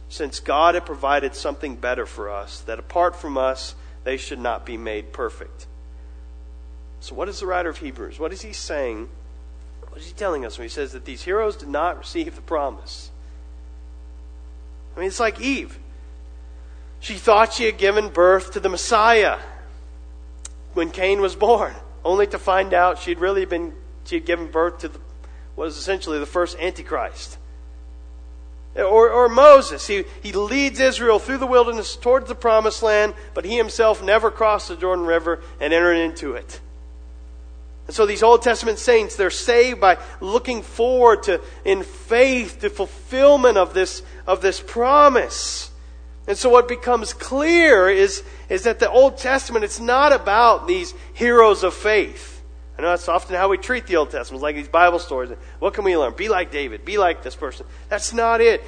[0.10, 4.66] since God had provided something better for us, that apart from us, they should not
[4.66, 5.68] be made perfect.
[7.00, 8.20] So, what is the writer of Hebrews?
[8.20, 9.10] What is he saying?
[9.90, 12.42] What is he telling us when he says that these heroes did not receive the
[12.42, 13.12] promise?
[14.96, 15.78] I mean, it's like Eve.
[17.04, 19.38] She thought she had given birth to the Messiah
[20.74, 21.74] when Cain was born,
[22.06, 23.74] only to find out she'd really been
[24.06, 25.00] she had given birth to the,
[25.62, 27.38] essentially the first Antichrist.
[28.78, 33.44] Or, or Moses, he, he leads Israel through the wilderness towards the promised land, but
[33.44, 36.62] he himself never crossed the Jordan River and entered into it.
[37.88, 42.70] And so these Old Testament saints, they're saved by looking forward to, in faith, to
[42.70, 45.70] fulfillment of this, of this promise.
[46.28, 50.94] And so what becomes clear is, is that the Old Testament, it's not about these
[51.14, 52.42] heroes of faith.
[52.78, 55.32] I know that's often how we treat the Old Testament, it's like these Bible stories.
[55.60, 56.14] What can we learn?
[56.14, 57.66] Be like David, be like this person.
[57.90, 58.64] That's not it.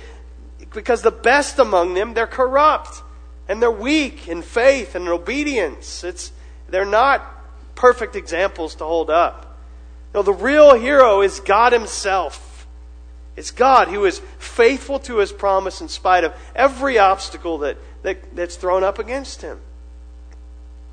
[0.73, 3.01] Because the best among them, they're corrupt.
[3.47, 6.03] And they're weak in faith and in obedience.
[6.03, 6.31] It's,
[6.67, 7.21] they're not
[7.75, 9.57] perfect examples to hold up.
[10.13, 12.44] No, the real hero is God Himself.
[13.35, 18.35] It's God who is faithful to his promise in spite of every obstacle that, that,
[18.35, 19.59] that's thrown up against him.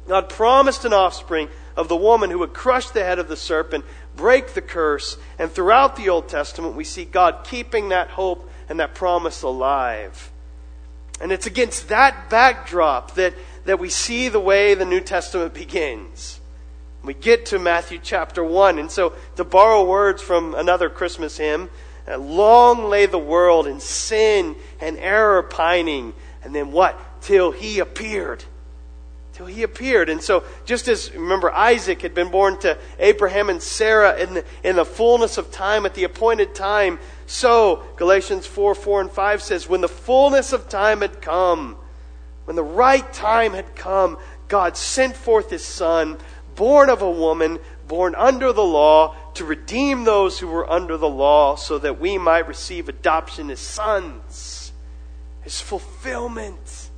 [0.09, 3.85] God promised an offspring of the woman who would crush the head of the serpent,
[4.17, 8.81] break the curse, and throughout the Old Testament we see God keeping that hope and
[8.81, 10.31] that promise alive.
[11.21, 16.41] And it's against that backdrop that, that we see the way the New Testament begins.
[17.05, 18.79] We get to Matthew chapter 1.
[18.79, 21.69] And so, to borrow words from another Christmas hymn,
[22.09, 26.13] Long lay the world in sin and error pining.
[26.43, 26.99] And then what?
[27.23, 28.45] Till he appeared.
[29.35, 30.09] Till he appeared.
[30.09, 34.45] And so, just as, remember, Isaac had been born to Abraham and Sarah in the,
[34.63, 39.43] in the fullness of time, at the appointed time, so, Galatians 4 4 and 5
[39.43, 41.77] says, when the fullness of time had come,
[42.45, 46.19] when the right time had come, God sent forth his Son,
[46.57, 51.09] born of a woman, born under the law to redeem those who were under the
[51.09, 54.73] law so that we might receive adoption as sons,
[55.43, 56.91] his fulfillment.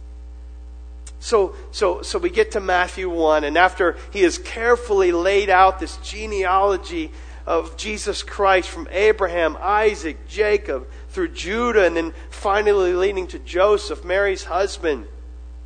[1.21, 5.79] So, so, so we get to Matthew 1, and after he has carefully laid out
[5.79, 7.11] this genealogy
[7.47, 14.05] of Jesus Christ from Abraham, Isaac, Jacob, through Judah, and then finally leading to Joseph,
[14.05, 15.07] Mary's husband,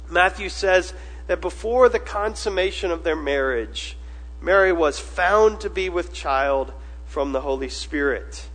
[0.09, 0.95] Matthew says
[1.27, 3.98] that before the consummation of their marriage,
[4.41, 6.73] Mary was found to be with child
[7.05, 8.49] from the Holy Spirit.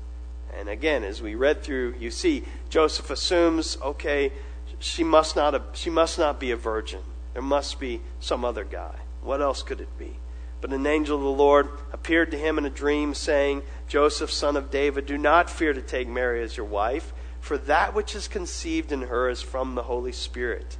[0.57, 4.31] And again, as we read through, you see Joseph assumes, okay,
[4.79, 7.01] she must not she must not be a virgin.
[7.33, 8.95] There must be some other guy.
[9.21, 10.17] What else could it be?
[10.61, 14.55] But an angel of the Lord appeared to him in a dream, saying, Joseph, son
[14.55, 18.29] of David, do not fear to take Mary as your wife, for that which is
[18.29, 20.77] conceived in her is from the Holy Spirit.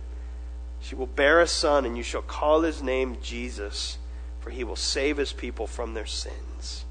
[0.80, 3.98] She will bear a son, and you shall call his name Jesus
[4.44, 6.84] for he will save his people from their sins.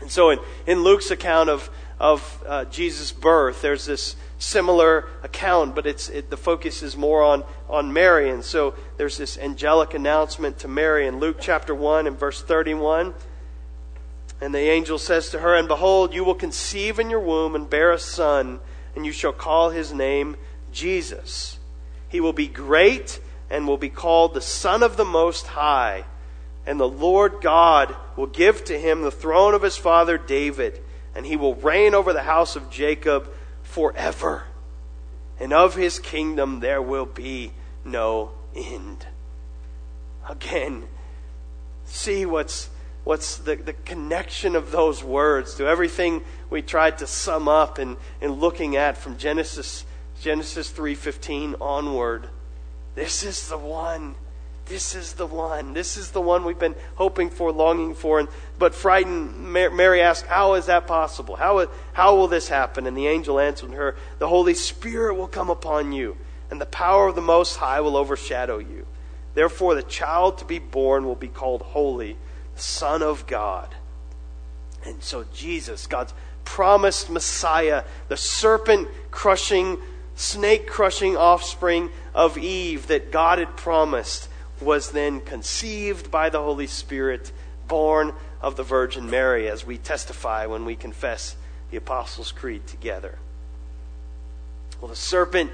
[0.00, 5.74] And so, in, in Luke's account of, of uh, Jesus' birth, there's this similar account,
[5.74, 8.30] but it's, it, the focus is more on, on Mary.
[8.30, 13.14] And so there's this angelic announcement to Mary in Luke chapter 1 and verse 31.
[14.40, 17.68] And the angel says to her, And behold, you will conceive in your womb and
[17.68, 18.60] bear a son,
[18.94, 20.36] and you shall call his name
[20.70, 21.58] Jesus.
[22.08, 23.18] He will be great
[23.50, 26.04] and will be called the Son of the Most High.
[26.66, 30.80] And the Lord God will give to him the throne of his father David,
[31.14, 33.28] and he will reign over the house of Jacob
[33.62, 34.44] forever.
[35.38, 37.52] And of his kingdom there will be
[37.84, 39.06] no end.
[40.28, 40.88] Again,
[41.84, 42.70] see what's,
[43.04, 47.96] what's the, the connection of those words to everything we tried to sum up in,
[48.20, 49.84] in looking at from Genesis,
[50.20, 52.28] Genesis 3.15 onward.
[52.94, 54.14] This is the one
[54.66, 55.74] this is the one.
[55.74, 58.18] This is the one we've been hoping for, longing for.
[58.18, 61.36] And, but frightened, Mary asked, How is that possible?
[61.36, 62.86] How, how will this happen?
[62.86, 66.16] And the angel answered her, The Holy Spirit will come upon you,
[66.50, 68.86] and the power of the Most High will overshadow you.
[69.34, 72.16] Therefore, the child to be born will be called Holy,
[72.54, 73.74] the Son of God.
[74.86, 79.78] And so, Jesus, God's promised Messiah, the serpent crushing,
[80.14, 84.28] snake crushing offspring of Eve that God had promised
[84.60, 87.32] was then conceived by the Holy Spirit,
[87.66, 91.36] born of the Virgin Mary, as we testify when we confess
[91.70, 93.18] the Apostles' Creed together.
[94.80, 95.50] Well, the serpent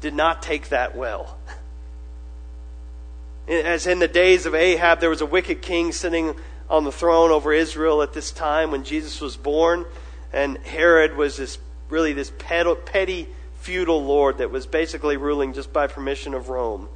[0.00, 1.38] did not take that well.
[3.48, 6.34] As in the days of Ahab, there was a wicked king sitting
[6.70, 9.84] on the throne over Israel at this time when Jesus was born,
[10.32, 11.58] and Herod was this
[11.90, 13.28] really this petty
[13.60, 16.88] feudal lord that was basically ruling just by permission of Rome.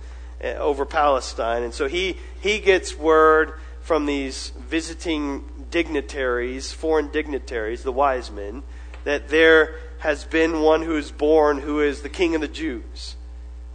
[0.43, 1.65] Uh, over Palestine.
[1.65, 8.63] And so he, he gets word from these visiting dignitaries, foreign dignitaries, the wise men,
[9.03, 13.17] that there has been one who is born who is the king of the Jews.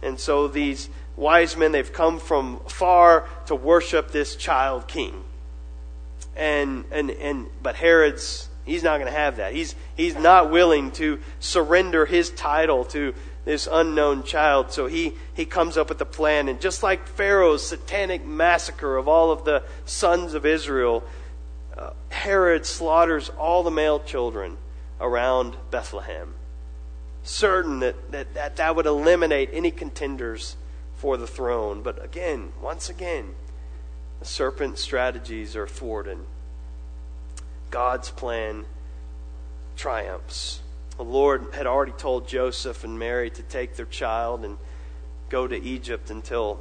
[0.02, 5.22] And so these wise men, they've come from far to worship this child king.
[6.34, 9.52] And, and, and, but Herod's, he's not going to have that.
[9.52, 13.14] He's, he's not willing to surrender his title to
[13.44, 14.72] this unknown child.
[14.72, 16.48] So he, he comes up with a plan.
[16.48, 21.04] And just like Pharaoh's satanic massacre of all of the sons of Israel,
[21.76, 24.56] uh, Herod slaughters all the male children
[25.00, 26.34] around Bethlehem,
[27.22, 30.56] certain that, that, that that would eliminate any contenders
[30.96, 31.82] for the throne.
[31.82, 33.34] But again, once again,
[34.20, 36.18] the serpent's strategies are thwarted.
[37.70, 38.66] God's plan
[39.76, 40.60] triumphs.
[40.96, 44.58] The Lord had already told Joseph and Mary to take their child and
[45.28, 46.60] go to Egypt until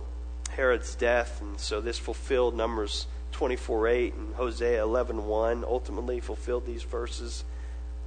[0.50, 1.41] Herod's death.
[1.41, 5.63] And so this fulfilled Numbers 24 8 and Hosea 11 1.
[5.63, 7.43] Ultimately fulfilled these verses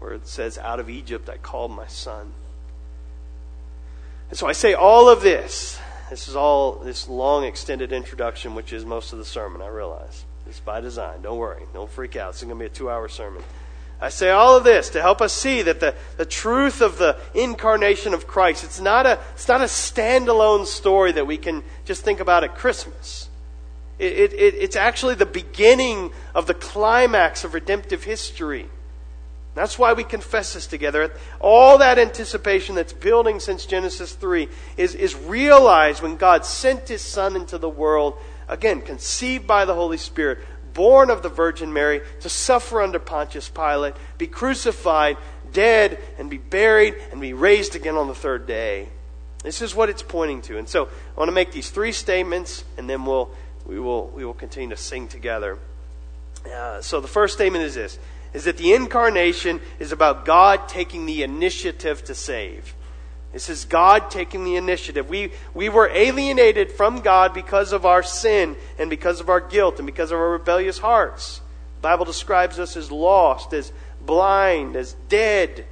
[0.01, 2.33] where it says, Out of Egypt I called my son.
[4.29, 5.79] And so I say all of this.
[6.11, 10.25] This is all this long extended introduction, which is most of the sermon, I realize.
[10.49, 11.23] It's by design.
[11.23, 11.63] Don't worry.
[11.75, 12.31] Don't freak out.
[12.31, 13.43] It's going to be a two hour sermon.
[14.01, 17.17] I say all of this to help us see that the, the truth of the
[17.35, 22.03] incarnation of Christ, it's not, a, it's not a standalone story that we can just
[22.03, 23.29] think about at Christmas.
[23.99, 28.69] It, it, it's actually the beginning of the climax of redemptive history.
[29.55, 31.11] That's why we confess this together.
[31.41, 37.01] All that anticipation that's building since Genesis 3 is, is realized when God sent His
[37.01, 40.41] Son into the world, again, conceived by the Holy Spirit,
[40.77, 45.17] born of the Virgin Mary, to suffer under Pontius Pilate, be crucified,
[45.53, 48.89] dead, and be buried, and be raised again on the third day.
[49.43, 50.59] This is what it's pointing to.
[50.59, 53.31] And so I want to make these three statements, and then we'll,
[53.67, 55.59] we, will, we will continue to sing together.
[56.47, 57.99] Uh, so the first statement is this
[58.33, 62.75] is that the incarnation is about God taking the initiative to save.
[63.37, 65.11] This is God taking the initiative.
[65.11, 69.79] We, we were alienated from God because of our sin and because of our guilt
[69.79, 71.43] and because of our rebellious hearts.
[71.75, 75.67] The Bible describes us as lost, as blind, as dead,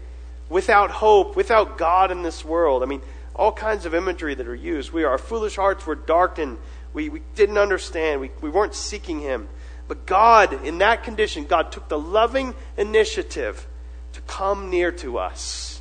[0.51, 2.83] without hope, without God in this world.
[2.83, 3.01] I mean,
[3.35, 4.93] all kinds of imagery that are used.
[4.93, 6.59] We, our foolish hearts were darkened.
[6.93, 8.21] We, we didn't understand.
[8.21, 9.49] We, we weren't seeking Him.
[9.89, 13.67] But God, in that condition, God took the loving initiative
[14.13, 15.74] to come near to us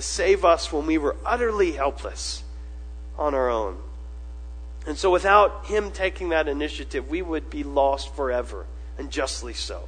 [0.00, 2.42] to save us when we were utterly helpless
[3.18, 3.76] on our own.
[4.86, 8.64] And so, without Him taking that initiative, we would be lost forever,
[8.96, 9.86] and justly so.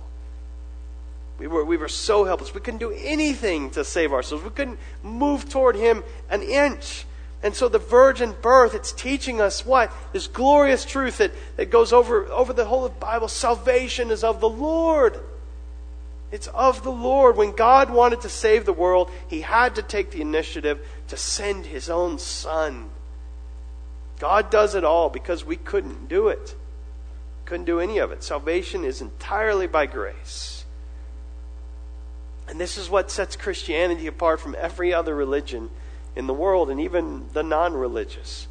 [1.39, 2.53] We were, we were so helpless.
[2.53, 4.45] We couldn't do anything to save ourselves.
[4.45, 7.07] We couldn't move toward Him an inch.
[7.43, 9.91] And so the virgin birth, it's teaching us what?
[10.13, 13.29] This glorious truth that, that goes over, over the whole of the Bible.
[13.29, 15.19] Salvation is of the Lord.
[16.33, 17.37] It's of the Lord.
[17.37, 21.67] When God wanted to save the world, He had to take the initiative to send
[21.67, 22.91] His own Son.
[24.19, 26.57] God does it all because we couldn't do it.
[27.45, 28.25] Couldn't do any of it.
[28.25, 30.65] Salvation is entirely by grace.
[32.49, 35.71] And this is what sets Christianity apart from every other religion
[36.17, 38.49] in the world and even the non religious.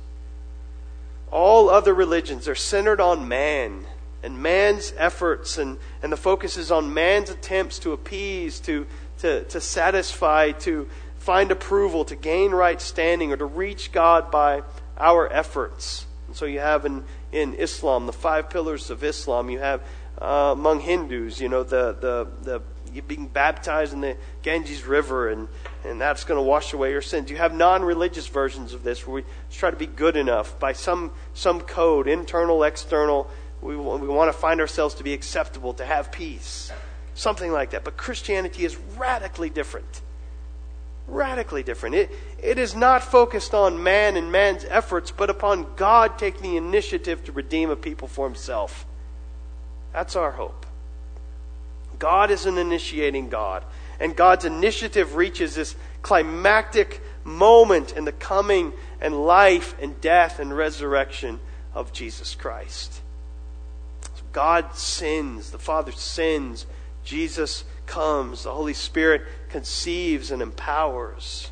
[1.32, 3.88] All other religions are centered on man
[4.24, 8.86] and man's efforts, and, and the focus is on man's attempts to appease, to,
[9.20, 14.64] to, to satisfy, to find approval, to gain right standing, or to reach God by
[14.98, 16.06] our efforts.
[16.28, 19.82] And so you have in, in Islam, the five pillars of Islam, you have
[20.22, 22.62] uh, among Hindus, you know, the, the, the
[23.02, 25.48] being baptized in the Ganges River, and,
[25.86, 27.32] and that's going to wash away your sins.
[27.32, 30.74] You have non religious versions of this where we try to be good enough by
[30.74, 33.30] some, some code, internal, external
[33.62, 36.72] we, we want to find ourselves to be acceptable, to have peace.
[37.14, 37.84] Something like that.
[37.84, 40.02] But Christianity is radically different.
[41.08, 41.96] Radically different.
[41.96, 46.58] It, it is not focused on man and man's efforts, but upon God taking the
[46.58, 48.86] initiative to redeem a people for himself.
[49.94, 50.66] That's our hope.
[52.00, 53.64] God is an initiating God.
[54.00, 60.56] And God's initiative reaches this climactic moment in the coming and life and death and
[60.56, 61.40] resurrection
[61.76, 63.01] of Jesus Christ.
[64.32, 66.66] God sins, the Father sins,
[67.04, 71.52] Jesus comes, the Holy Spirit conceives and empowers.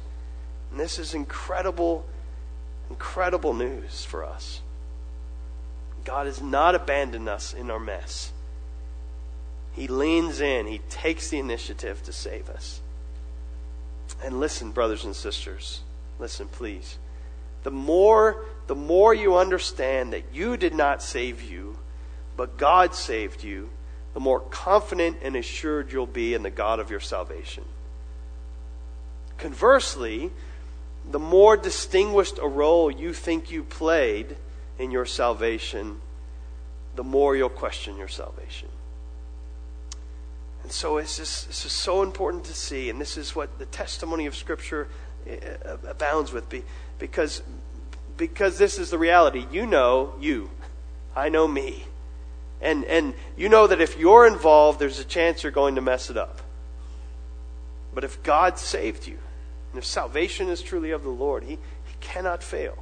[0.72, 2.06] And this is incredible,
[2.90, 4.62] incredible news for us.
[6.06, 8.32] God has not abandoned us in our mess.
[9.74, 12.82] He leans in, He takes the initiative to save us.
[14.24, 15.82] And listen, brothers and sisters,
[16.20, 16.98] listen, please.
[17.64, 21.78] The more, the more you understand that you did not save you,
[22.40, 23.70] but God saved you,
[24.14, 27.66] the more confident and assured you'll be in the God of your salvation.
[29.38, 30.32] Conversely,
[31.12, 34.38] the more distinguished a role you think you played
[34.78, 36.00] in your salvation,
[36.96, 38.70] the more you'll question your salvation.
[40.64, 43.66] And so it's just, this is so important to see, and this is what the
[43.66, 44.88] testimony of Scripture
[45.28, 46.46] eh, eh, abounds with,
[47.00, 47.42] because,
[48.16, 49.46] because this is the reality.
[49.52, 50.52] You know you.
[51.14, 51.84] I know me.
[52.62, 56.10] And, and you know that if you're involved, there's a chance you're going to mess
[56.10, 56.42] it up.
[57.94, 59.18] But if God saved you,
[59.72, 62.78] and if salvation is truly of the Lord, He, he cannot fail.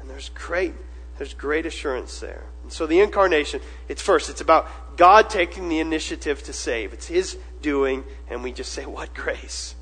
[0.00, 0.74] And there's great,
[1.18, 2.44] there's great assurance there.
[2.62, 6.92] And so the incarnation, it's first, it's about God taking the initiative to save.
[6.92, 9.74] It's His doing, and we just say, What grace?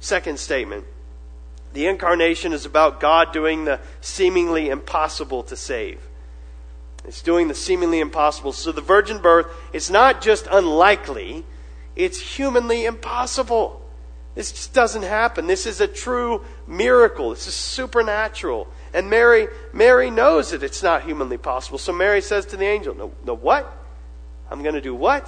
[0.00, 0.84] Second statement.
[1.72, 6.00] The incarnation is about God doing the seemingly impossible to save.
[7.06, 8.52] It's doing the seemingly impossible.
[8.52, 11.44] So the virgin birth is not just unlikely,
[11.94, 13.82] it's humanly impossible.
[14.34, 15.46] This just doesn't happen.
[15.46, 17.30] This is a true miracle.
[17.30, 18.68] This is supernatural.
[18.92, 21.78] And Mary, Mary knows that it's not humanly possible.
[21.78, 23.72] So Mary says to the angel, No, no what?
[24.50, 25.26] I'm going to do what?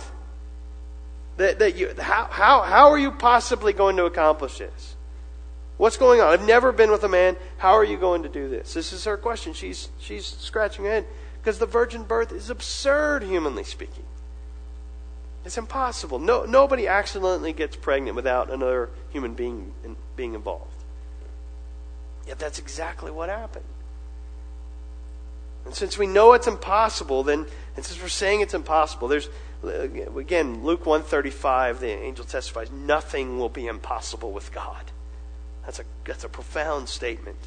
[1.39, 4.97] That, that you, how, how, how are you possibly going to accomplish this?
[5.79, 6.29] What's going on?
[6.29, 7.37] I've never been with a man.
[7.57, 8.75] How are you going to do this?
[8.75, 9.55] This is her question.
[9.55, 11.07] She's, she's scratching her head.
[11.49, 14.05] Because the virgin birth is absurd, humanly speaking.
[15.47, 16.19] It's impossible.
[16.19, 20.85] No, nobody accidentally gets pregnant without another human being in, being involved.
[22.27, 23.65] Yet that's exactly what happened.
[25.65, 27.47] And since we know it's impossible, then,
[27.77, 29.31] and since we're saying it's impossible, there's,
[29.65, 29.71] uh,
[30.19, 34.85] again, Luke 135, the angel testifies, nothing will be impossible with God.
[35.65, 37.39] That's a, that's a profound statement.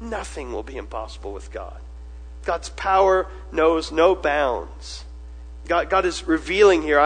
[0.00, 1.80] Nothing will be impossible with God.
[2.44, 5.04] God's power knows no bounds.
[5.66, 7.00] God, God is revealing here.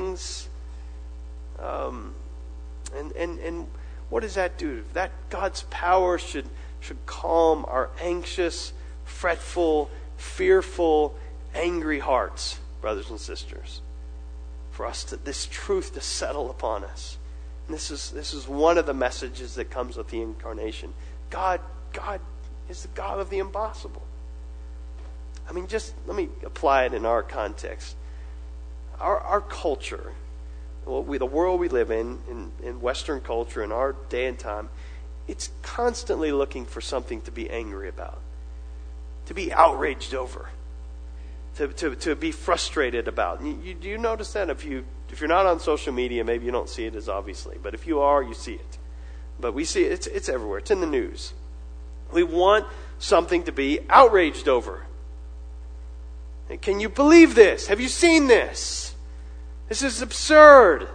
[1.59, 2.15] Um,
[2.95, 3.67] and, and, and
[4.09, 4.85] what does that do?
[4.95, 6.47] That God's power should,
[6.81, 8.73] should calm our anxious,
[9.05, 11.15] fretful, fearful,
[11.55, 13.81] angry hearts, brothers and sisters.
[14.71, 17.19] For us to, this truth to settle upon us.
[17.67, 20.95] And this is, this is one of the messages that comes with the incarnation.
[21.31, 21.61] God,
[21.93, 22.21] God
[22.69, 24.03] is the God of the impossible.
[25.49, 27.97] I mean, just let me apply it in our context.
[29.01, 30.13] Our, our culture,
[30.87, 34.69] we, the world we live in, in, in Western culture, in our day and time,
[35.29, 38.19] it's constantly looking for something to be angry about,
[39.27, 40.51] to be outraged over,
[41.57, 43.43] to, to, to be frustrated about.
[43.43, 44.51] You, you, do you notice that?
[44.51, 47.59] If, you, if you're not on social media, maybe you don't see it as obviously,
[47.63, 48.79] but if you are, you see it.
[49.39, 51.35] But we see it, it's, it's everywhere, it's in the news.
[52.13, 52.67] We want
[52.99, 54.86] something to be outraged over.
[56.61, 57.67] Can you believe this?
[57.67, 58.95] Have you seen this?
[59.69, 60.89] This is absurd.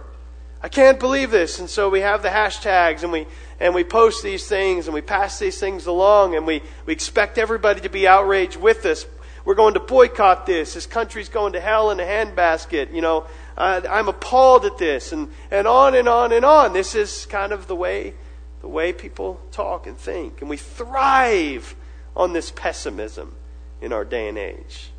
[0.62, 1.58] I can't believe this.
[1.58, 3.26] And so we have the hashtags and we,
[3.60, 7.36] and we post these things and we pass these things along and we, we expect
[7.36, 9.04] everybody to be outraged with us.
[9.44, 10.74] We're going to boycott this.
[10.74, 12.94] This country's going to hell in a handbasket.
[12.94, 13.26] You know,
[13.56, 16.72] I'm appalled at this and, and on and on and on.
[16.72, 18.14] This is kind of the way,
[18.60, 20.40] the way people talk and think.
[20.40, 21.74] And we thrive
[22.16, 23.34] on this pessimism
[23.80, 24.91] in our day and age.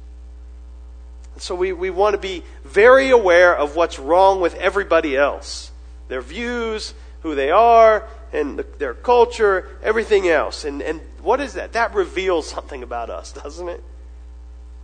[1.37, 5.71] So we, we want to be very aware of what's wrong with everybody else
[6.09, 10.65] their views, who they are, and the, their culture, everything else.
[10.65, 11.73] And, and what is that?
[11.73, 13.83] That reveals something about us, doesn't it?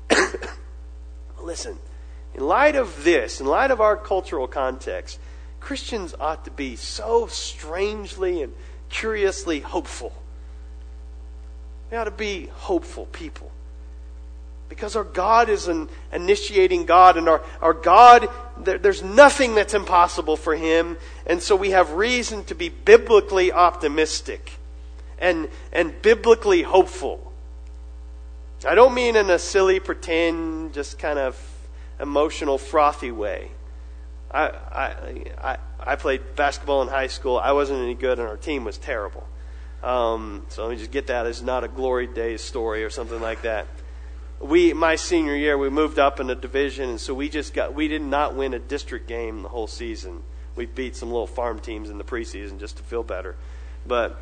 [1.41, 1.77] Listen,
[2.33, 5.19] in light of this, in light of our cultural context,
[5.59, 8.53] Christians ought to be so strangely and
[8.89, 10.13] curiously hopeful.
[11.91, 13.51] We ought to be hopeful people.
[14.69, 19.73] Because our God is an initiating God, and our, our God, there, there's nothing that's
[19.73, 20.95] impossible for Him.
[21.25, 24.53] And so we have reason to be biblically optimistic
[25.17, 27.33] and, and biblically hopeful.
[28.65, 31.41] I don't mean in a silly, pretend, just kind of
[31.99, 33.51] emotional, frothy way.
[34.29, 37.39] I, I, I, I played basketball in high school.
[37.39, 39.25] I wasn't any good, and our team was terrible.
[39.81, 43.21] Um, so let me just get that It's not a glory days story or something
[43.21, 43.65] like that
[44.39, 47.73] we my senior year we moved up in a division and so we just got
[47.73, 50.23] we did not win a district game the whole season.
[50.55, 53.35] We beat some little farm teams in the preseason just to feel better.
[53.85, 54.17] But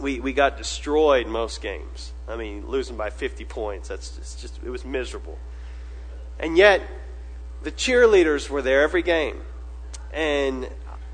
[0.00, 2.12] we we got destroyed most games.
[2.26, 5.38] I mean losing by 50 points that's just, just it was miserable.
[6.38, 6.80] And yet
[7.62, 9.42] the cheerleaders were there every game.
[10.12, 10.68] And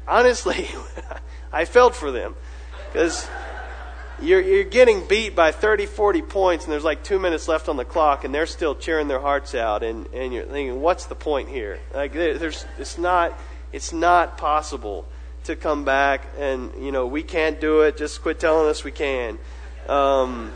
[0.06, 0.68] honestly
[1.52, 2.36] i felt for them
[2.92, 3.28] because
[4.20, 7.76] you're, you're getting beat by 30, 40 points, and there's like two minutes left on
[7.76, 11.14] the clock, and they're still cheering their hearts out, and, and you're thinking, what's the
[11.14, 11.78] point here?
[11.94, 13.38] Like, there's, it's not,
[13.72, 15.06] it's not possible
[15.44, 17.96] to come back, and you know, we can't do it.
[17.96, 19.38] Just quit telling us we can.
[19.88, 20.52] Um,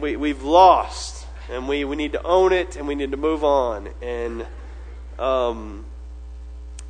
[0.00, 3.44] we, we've lost, and we, we need to own it, and we need to move
[3.44, 3.88] on.
[4.02, 4.46] And
[5.18, 5.84] um,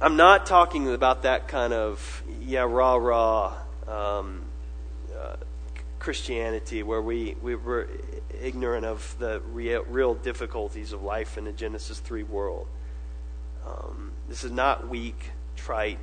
[0.00, 3.54] I'm not talking about that kind of yeah rah rah.
[3.86, 4.42] Um,
[5.98, 7.88] Christianity where we, we were
[8.40, 12.68] ignorant of the real, real difficulties of life in the Genesis 3 world.
[13.66, 15.98] Um, this is not weak, trite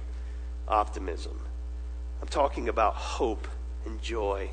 [0.68, 1.40] optimism.
[2.22, 3.48] I'm talking about hope
[3.86, 4.50] and joy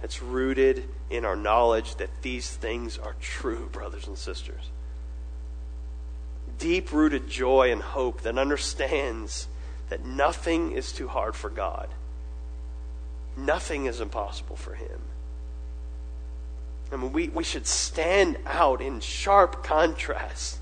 [0.00, 4.70] that's rooted in our knowledge that these things are true, brothers and sisters.
[6.58, 9.46] Deep rooted joy and hope that understands
[9.88, 11.88] that nothing is too hard for God
[13.44, 15.00] Nothing is impossible for him.
[16.92, 20.58] I mean, we, we should stand out in sharp contrast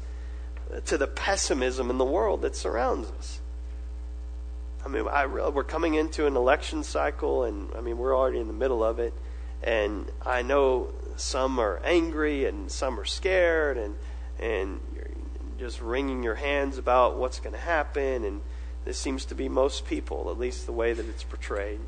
[0.85, 3.41] to the pessimism in the world that surrounds us.
[4.85, 8.47] I mean, I, we're coming into an election cycle, and I mean, we're already in
[8.47, 9.13] the middle of it.
[9.63, 13.97] And I know some are angry and some are scared, and
[14.39, 15.11] and you're
[15.59, 18.25] just wringing your hands about what's going to happen.
[18.25, 18.41] And
[18.85, 21.81] this seems to be most people, at least the way that it's portrayed.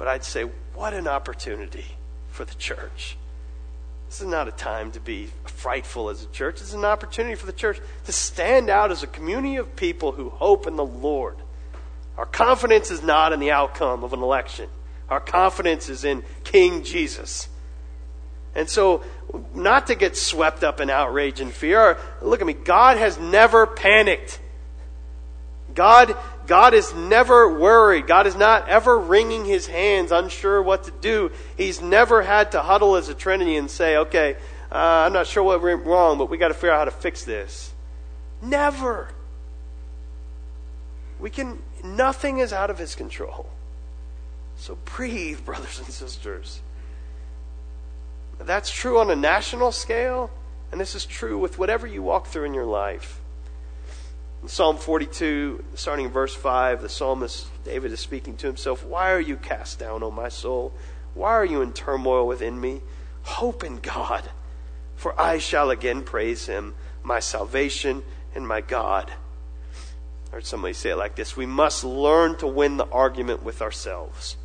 [0.00, 0.44] But I'd say,
[0.74, 1.84] what an opportunity
[2.30, 3.18] for the church.
[4.08, 6.54] This is not a time to be frightful as a church.
[6.54, 10.12] This is an opportunity for the church to stand out as a community of people
[10.12, 11.36] who hope in the Lord.
[12.16, 14.70] Our confidence is not in the outcome of an election,
[15.10, 17.50] our confidence is in King Jesus.
[18.54, 19.04] And so,
[19.54, 23.66] not to get swept up in outrage and fear, look at me, God has never
[23.66, 24.40] panicked.
[25.74, 26.16] God
[26.50, 28.08] God is never worried.
[28.08, 31.30] God is not ever wringing his hands, unsure what to do.
[31.56, 34.34] He's never had to huddle as a Trinity and say, okay,
[34.72, 34.74] uh,
[35.06, 37.22] I'm not sure what went wrong, but we got to figure out how to fix
[37.22, 37.72] this.
[38.42, 39.10] Never.
[41.20, 43.48] We can, nothing is out of his control.
[44.56, 46.62] So breathe, brothers and sisters.
[48.40, 50.32] That's true on a national scale,
[50.72, 53.19] and this is true with whatever you walk through in your life.
[54.42, 59.12] In Psalm 42, starting in verse 5, the psalmist David is speaking to himself Why
[59.12, 60.72] are you cast down, O my soul?
[61.14, 62.80] Why are you in turmoil within me?
[63.22, 64.30] Hope in God,
[64.96, 68.02] for I shall again praise him, my salvation
[68.34, 69.12] and my God.
[70.30, 73.60] I heard somebody say it like this We must learn to win the argument with
[73.60, 74.36] ourselves.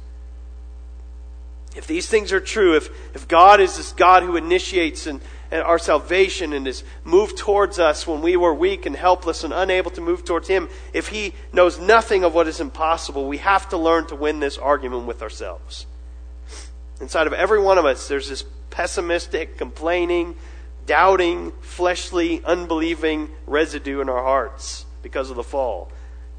[1.76, 5.22] If these things are true, if, if God is this God who initiates and
[5.52, 9.91] our salvation and has moved towards us when we were weak and helpless and unable
[9.91, 13.78] to move towards Him, if He knows nothing of what is impossible, we have to
[13.78, 15.86] learn to win this argument with ourselves.
[17.02, 20.36] Inside of every one of us, there's this pessimistic, complaining,
[20.86, 25.91] doubting, fleshly, unbelieving residue in our hearts because of the fall.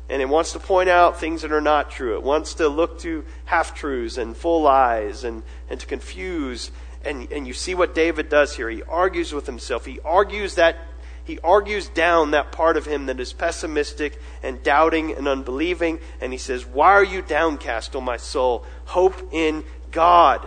[0.09, 2.15] And it wants to point out things that are not true.
[2.15, 6.71] It wants to look to half truths and full lies and, and to confuse.
[7.07, 8.69] And, and you see what David does here.
[8.69, 9.87] He argues with himself.
[9.87, 10.77] He argues that
[11.27, 15.99] he argues down that part of him that is pessimistic and doubting and unbelieving.
[16.21, 18.65] And he says, Why are you downcast, O my soul?
[18.85, 20.47] Hope in God.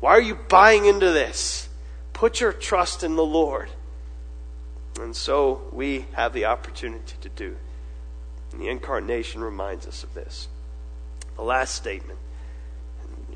[0.00, 1.70] Why are you buying into this?
[2.12, 3.70] Put your trust in the Lord.
[5.00, 7.56] And so we have the opportunity to do.
[8.52, 10.48] And the incarnation reminds us of this.
[11.36, 12.18] The last statement,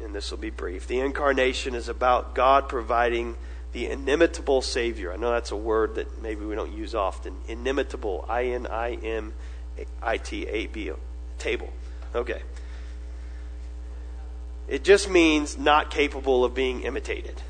[0.03, 0.87] and this will be brief.
[0.87, 3.37] The incarnation is about God providing
[3.73, 5.13] the inimitable Savior.
[5.13, 7.37] I know that's a word that maybe we don't use often.
[7.47, 8.25] Inimitable.
[8.29, 9.35] I N I M
[10.03, 10.91] I T A B.
[11.39, 11.71] Table.
[12.15, 12.43] Okay.
[14.67, 17.41] It just means not capable of being imitated.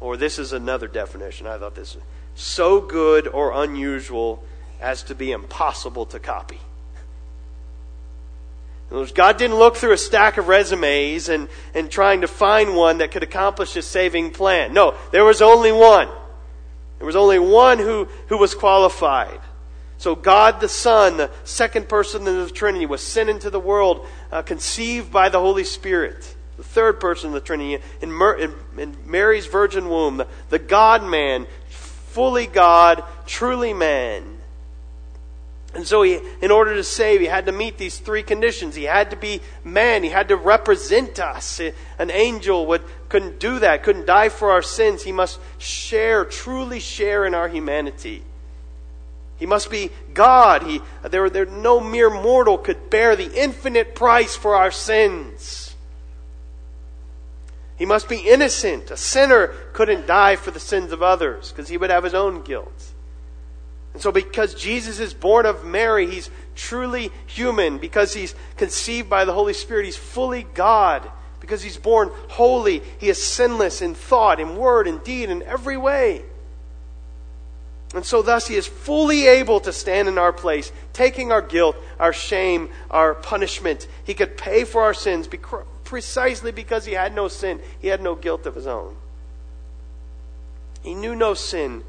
[0.00, 1.46] Or this is another definition.
[1.46, 1.96] I thought this
[2.34, 4.44] so good or unusual
[4.80, 6.60] as to be impossible to copy.
[8.90, 12.98] Words, God didn't look through a stack of resumes and, and trying to find one
[12.98, 14.72] that could accomplish his saving plan.
[14.72, 16.08] No, there was only one.
[16.98, 19.40] There was only one who, who was qualified.
[19.98, 24.06] So God the Son, the second person of the Trinity, was sent into the world,
[24.32, 26.34] uh, conceived by the Holy Spirit.
[26.56, 30.58] The third person of the Trinity, in, Mer- in, in Mary's virgin womb, the, the
[30.58, 34.37] God man, fully God, truly man.
[35.74, 38.74] And so he, in order to save, he had to meet these three conditions.
[38.74, 40.02] He had to be man.
[40.02, 41.60] He had to represent us.
[41.98, 45.02] An angel would, couldn't do that, couldn't die for our sins.
[45.02, 48.22] He must share, truly share in our humanity.
[49.36, 50.62] He must be God.
[50.62, 55.76] He, there, there, no mere mortal could bear the infinite price for our sins.
[57.76, 58.90] He must be innocent.
[58.90, 62.42] A sinner couldn't die for the sins of others because he would have his own
[62.42, 62.92] guilt.
[63.98, 67.78] And so, because Jesus is born of Mary, he's truly human.
[67.78, 71.10] Because he's conceived by the Holy Spirit, he's fully God.
[71.40, 75.76] Because he's born holy, he is sinless in thought, in word, in deed, in every
[75.76, 76.22] way.
[77.92, 81.74] And so, thus, he is fully able to stand in our place, taking our guilt,
[81.98, 83.88] our shame, our punishment.
[84.04, 85.28] He could pay for our sins
[85.82, 88.94] precisely because he had no sin, he had no guilt of his own.
[90.84, 91.82] He knew no sin,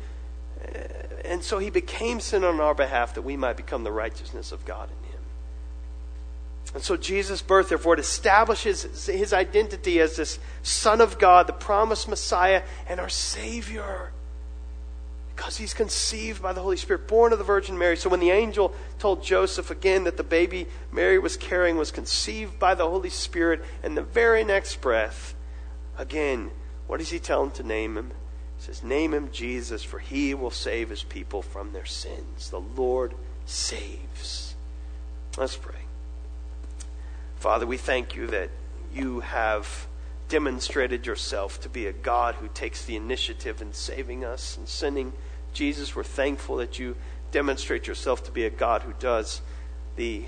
[1.26, 4.66] and so he became sin on our behalf that we might become the righteousness of
[4.66, 5.20] God in him.
[6.74, 11.54] And so Jesus' birth, therefore, it establishes his identity as this Son of God, the
[11.54, 14.12] promised Messiah, and our Savior.
[15.36, 17.98] Because he's conceived by the Holy Spirit, born of the Virgin Mary.
[17.98, 22.60] So when the angel told Joseph again that the baby Mary was carrying was conceived
[22.60, 25.34] by the Holy Spirit, and the very next breath,
[25.98, 26.52] again,
[26.86, 28.12] what does he tell him to name him?
[28.60, 32.50] Says, Name him Jesus, for he will save his people from their sins.
[32.50, 33.14] The Lord
[33.46, 34.56] saves.
[35.38, 35.76] Let's pray.
[37.38, 38.50] Father, we thank you that
[38.94, 39.88] you have
[40.28, 45.14] demonstrated yourself to be a God who takes the initiative in saving us and sending
[45.54, 45.96] Jesus.
[45.96, 46.96] We're thankful that you
[47.32, 49.42] demonstrate yourself to be a God who does
[49.96, 50.26] the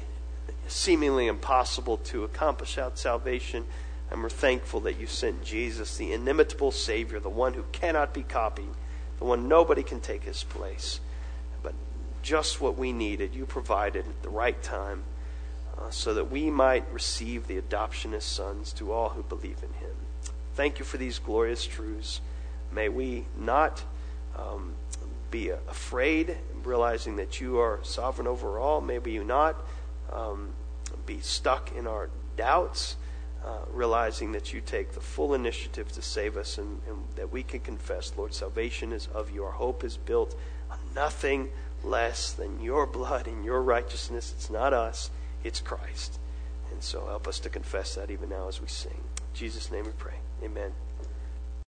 [0.67, 3.65] seemingly impossible to accomplish out salvation
[4.11, 8.23] and we're thankful that you sent Jesus, the inimitable Savior, the one who cannot be
[8.23, 8.69] copied,
[9.17, 10.99] the one nobody can take his place.
[11.63, 11.73] But
[12.21, 15.03] just what we needed, you provided at the right time
[15.77, 19.73] uh, so that we might receive the adoption as sons to all who believe in
[19.79, 19.95] him.
[20.55, 22.19] Thank you for these glorious truths.
[22.73, 23.81] May we not
[24.37, 24.73] um,
[25.31, 26.35] be afraid,
[26.65, 28.81] realizing that you are sovereign over all.
[28.81, 29.55] May we not
[30.11, 30.49] um,
[31.05, 32.97] be stuck in our doubts
[33.43, 37.43] uh, realizing that you take the full initiative to save us and, and, that we
[37.43, 39.43] can confess, Lord, salvation is of you.
[39.43, 40.35] Our hope is built
[40.69, 41.49] on nothing
[41.83, 44.33] less than your blood and your righteousness.
[44.35, 45.09] It's not us,
[45.43, 46.19] it's Christ.
[46.71, 48.91] And so help us to confess that even now as we sing.
[48.93, 50.15] In Jesus' name we pray.
[50.43, 50.71] Amen.